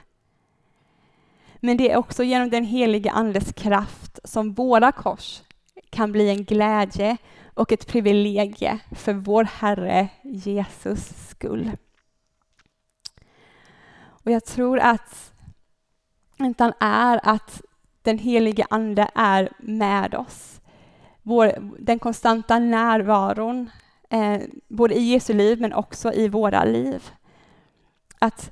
Men 1.56 1.76
det 1.76 1.90
är 1.90 1.96
också 1.96 2.22
genom 2.22 2.50
den 2.50 2.64
helige 2.64 3.10
Andes 3.10 3.52
kraft 3.52 4.18
som 4.24 4.52
våra 4.52 4.92
kors 4.92 5.42
kan 5.90 6.12
bli 6.12 6.28
en 6.28 6.44
glädje 6.44 7.16
och 7.54 7.72
ett 7.72 7.86
privilegie 7.86 8.78
för 8.90 9.12
vår 9.12 9.44
Herre 9.44 10.08
Jesus 10.22 11.28
skull. 11.28 11.70
Och 14.24 14.30
jag 14.30 14.44
tror 14.44 14.78
att 14.78 15.32
väntan 16.38 16.72
är 16.80 17.20
att 17.22 17.62
den 18.02 18.18
helige 18.18 18.66
Ande 18.70 19.10
är 19.14 19.52
med 19.58 20.14
oss. 20.14 20.60
Vår, 21.22 21.52
den 21.78 21.98
konstanta 21.98 22.58
närvaron, 22.58 23.70
eh, 24.10 24.40
både 24.68 24.94
i 24.94 25.02
Jesu 25.02 25.32
liv 25.32 25.60
men 25.60 25.72
också 25.72 26.12
i 26.12 26.28
våra 26.28 26.64
liv. 26.64 27.10
Att 28.18 28.50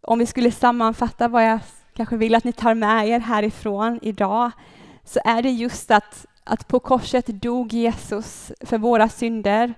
om 0.00 0.18
vi 0.18 0.26
skulle 0.26 0.50
sammanfatta 0.50 1.28
vad 1.28 1.44
jag 1.44 1.60
kanske 1.94 2.16
vill 2.16 2.34
att 2.34 2.44
ni 2.44 2.52
tar 2.52 2.74
med 2.74 3.08
er 3.08 3.20
härifrån 3.20 3.98
idag, 4.02 4.50
så 5.04 5.20
är 5.24 5.42
det 5.42 5.50
just 5.50 5.90
att, 5.90 6.26
att 6.50 6.68
på 6.68 6.80
korset 6.80 7.26
dog 7.26 7.72
Jesus 7.72 8.52
för 8.60 8.78
våra 8.78 9.08
synder 9.08 9.74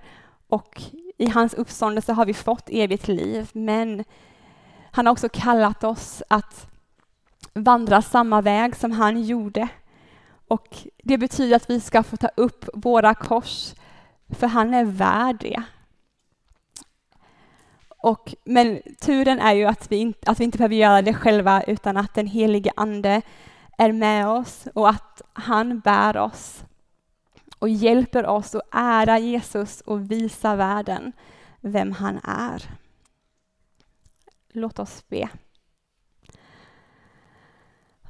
och 0.47 0.81
i 1.17 1.29
hans 1.29 1.53
uppståndelse 1.53 2.13
har 2.13 2.25
vi 2.25 2.33
fått 2.33 2.69
evigt 2.69 3.07
liv, 3.07 3.49
men 3.53 4.03
han 4.91 5.05
har 5.05 5.11
också 5.11 5.29
kallat 5.29 5.83
oss 5.83 6.23
att 6.27 6.67
vandra 7.53 8.01
samma 8.01 8.41
väg 8.41 8.75
som 8.75 8.91
han 8.91 9.23
gjorde. 9.23 9.67
Och 10.47 10.77
det 11.03 11.17
betyder 11.17 11.55
att 11.55 11.69
vi 11.69 11.79
ska 11.79 12.03
få 12.03 12.17
ta 12.17 12.29
upp 12.35 12.69
våra 12.73 13.13
kors, 13.13 13.73
för 14.29 14.47
han 14.47 14.73
är 14.73 14.85
värd 14.85 15.37
det. 15.39 15.63
Och, 17.97 18.35
men 18.43 18.81
turen 19.01 19.39
är 19.39 19.53
ju 19.53 19.65
att 19.65 19.91
vi, 19.91 19.97
inte, 19.97 20.31
att 20.31 20.39
vi 20.39 20.43
inte 20.43 20.57
behöver 20.57 20.75
göra 20.75 21.01
det 21.01 21.13
själva, 21.13 21.63
utan 21.63 21.97
att 21.97 22.13
den 22.13 22.27
helige 22.27 22.71
Ande 22.75 23.21
är 23.77 23.91
med 23.91 24.27
oss 24.27 24.67
och 24.73 24.89
att 24.89 25.21
han 25.33 25.79
bär 25.79 26.17
oss 26.17 26.63
och 27.59 27.69
hjälper 27.69 28.25
oss 28.25 28.55
att 28.55 28.61
ära 28.71 29.19
Jesus 29.19 29.81
och 29.81 30.11
visa 30.11 30.55
världen 30.55 31.11
vem 31.61 31.91
han 31.91 32.19
är. 32.23 32.69
Låt 34.49 34.79
oss 34.79 35.07
be. 35.07 35.29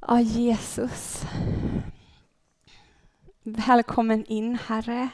Ja, 0.01 0.19
Jesus. 0.19 1.25
Välkommen 3.43 4.25
in, 4.25 4.57
Herre. 4.67 5.09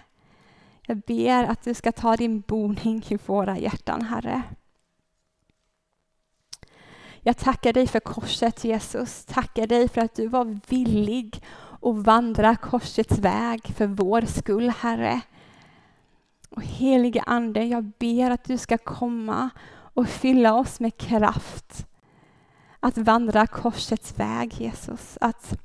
Jag 0.82 0.98
ber 0.98 1.44
att 1.44 1.64
du 1.64 1.74
ska 1.74 1.92
ta 1.92 2.16
din 2.16 2.42
boning 2.42 3.06
i 3.10 3.18
våra 3.26 3.58
hjärtan, 3.58 4.02
Herre. 4.02 4.44
Jag 7.30 7.38
tackar 7.38 7.74
dig 7.74 7.88
för 7.88 8.00
korset, 8.00 8.64
Jesus. 8.64 9.26
Tackar 9.26 9.68
dig 9.68 9.90
för 9.90 10.02
att 10.02 10.16
du 10.16 10.28
var 10.28 10.60
villig 10.68 11.44
att 11.82 11.96
vandra 11.96 12.56
korsets 12.56 13.18
väg 13.18 13.74
för 13.76 13.88
vår 13.88 14.22
skull, 14.22 14.70
Herre. 14.70 15.22
Och 16.50 16.64
helige 16.64 17.24
Ande, 17.26 17.64
jag 17.64 17.84
ber 17.84 18.32
att 18.32 18.44
du 18.44 18.58
ska 18.58 18.78
komma 18.78 19.50
och 19.70 20.08
fylla 20.10 20.54
oss 20.54 20.80
med 20.80 20.98
kraft 20.98 21.88
att 22.80 22.98
vandra 22.98 23.48
korsets 23.48 24.20
väg, 24.20 24.54
Jesus. 24.54 25.18
Att, 25.22 25.60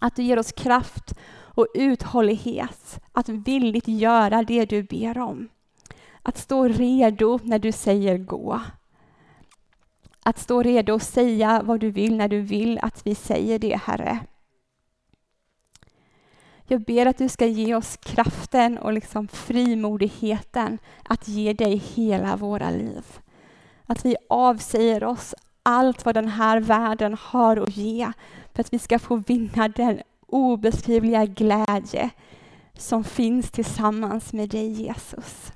att 0.00 0.16
du 0.16 0.22
ger 0.22 0.38
oss 0.38 0.52
kraft 0.52 1.14
och 1.30 1.66
uthållighet 1.74 3.00
att 3.12 3.28
villigt 3.28 3.88
göra 3.88 4.42
det 4.42 4.64
du 4.64 4.82
ber 4.82 5.18
om. 5.18 5.48
Att 6.22 6.38
stå 6.38 6.68
redo 6.68 7.38
när 7.42 7.58
du 7.58 7.72
säger 7.72 8.18
gå. 8.18 8.60
Att 10.26 10.38
stå 10.38 10.62
redo 10.62 10.94
och 10.94 11.02
säga 11.02 11.62
vad 11.64 11.80
du 11.80 11.90
vill 11.90 12.16
när 12.16 12.28
du 12.28 12.40
vill 12.40 12.78
att 12.82 13.06
vi 13.06 13.14
säger 13.14 13.58
det, 13.58 13.80
Herre. 13.84 14.18
Jag 16.66 16.80
ber 16.80 17.06
att 17.06 17.18
du 17.18 17.28
ska 17.28 17.46
ge 17.46 17.74
oss 17.74 17.96
kraften 17.96 18.78
och 18.78 18.92
liksom 18.92 19.28
frimodigheten 19.28 20.78
att 21.02 21.28
ge 21.28 21.52
dig 21.52 21.76
hela 21.76 22.36
våra 22.36 22.70
liv. 22.70 23.04
Att 23.86 24.04
vi 24.04 24.16
avsäger 24.28 25.04
oss 25.04 25.34
allt 25.62 26.04
vad 26.04 26.14
den 26.14 26.28
här 26.28 26.60
världen 26.60 27.16
har 27.20 27.56
att 27.56 27.76
ge 27.76 28.12
för 28.54 28.60
att 28.60 28.72
vi 28.72 28.78
ska 28.78 28.98
få 28.98 29.16
vinna 29.16 29.68
den 29.68 30.00
obeskrivliga 30.26 31.24
glädje 31.24 32.10
som 32.74 33.04
finns 33.04 33.50
tillsammans 33.50 34.32
med 34.32 34.48
dig 34.48 34.68
Jesus. 34.68 35.52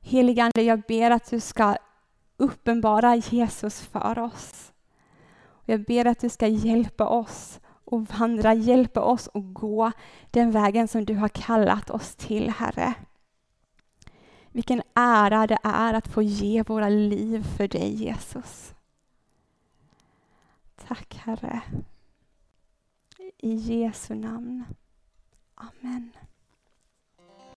Heligande, 0.00 0.62
jag 0.62 0.80
ber 0.80 1.10
att 1.10 1.30
du 1.30 1.40
ska 1.40 1.76
uppenbara 2.40 3.16
Jesus 3.16 3.80
för 3.80 4.18
oss. 4.18 4.72
Jag 5.64 5.84
ber 5.84 6.06
att 6.06 6.20
du 6.20 6.28
ska 6.28 6.46
hjälpa 6.46 7.06
oss 7.08 7.60
och 7.84 8.02
vandra, 8.02 8.54
hjälpa 8.54 9.00
oss 9.00 9.28
att 9.34 9.54
gå 9.54 9.92
den 10.30 10.50
vägen 10.50 10.88
som 10.88 11.04
du 11.04 11.14
har 11.14 11.28
kallat 11.28 11.90
oss 11.90 12.16
till, 12.16 12.50
Herre. 12.50 12.94
Vilken 14.52 14.82
ära 14.94 15.46
det 15.46 15.58
är 15.62 15.94
att 15.94 16.08
få 16.08 16.22
ge 16.22 16.62
våra 16.62 16.88
liv 16.88 17.42
för 17.56 17.68
dig, 17.68 17.94
Jesus. 17.94 18.74
Tack, 20.88 21.14
Herre. 21.14 21.60
I 23.38 23.54
Jesu 23.54 24.14
namn. 24.14 24.64
Amen. 25.54 26.10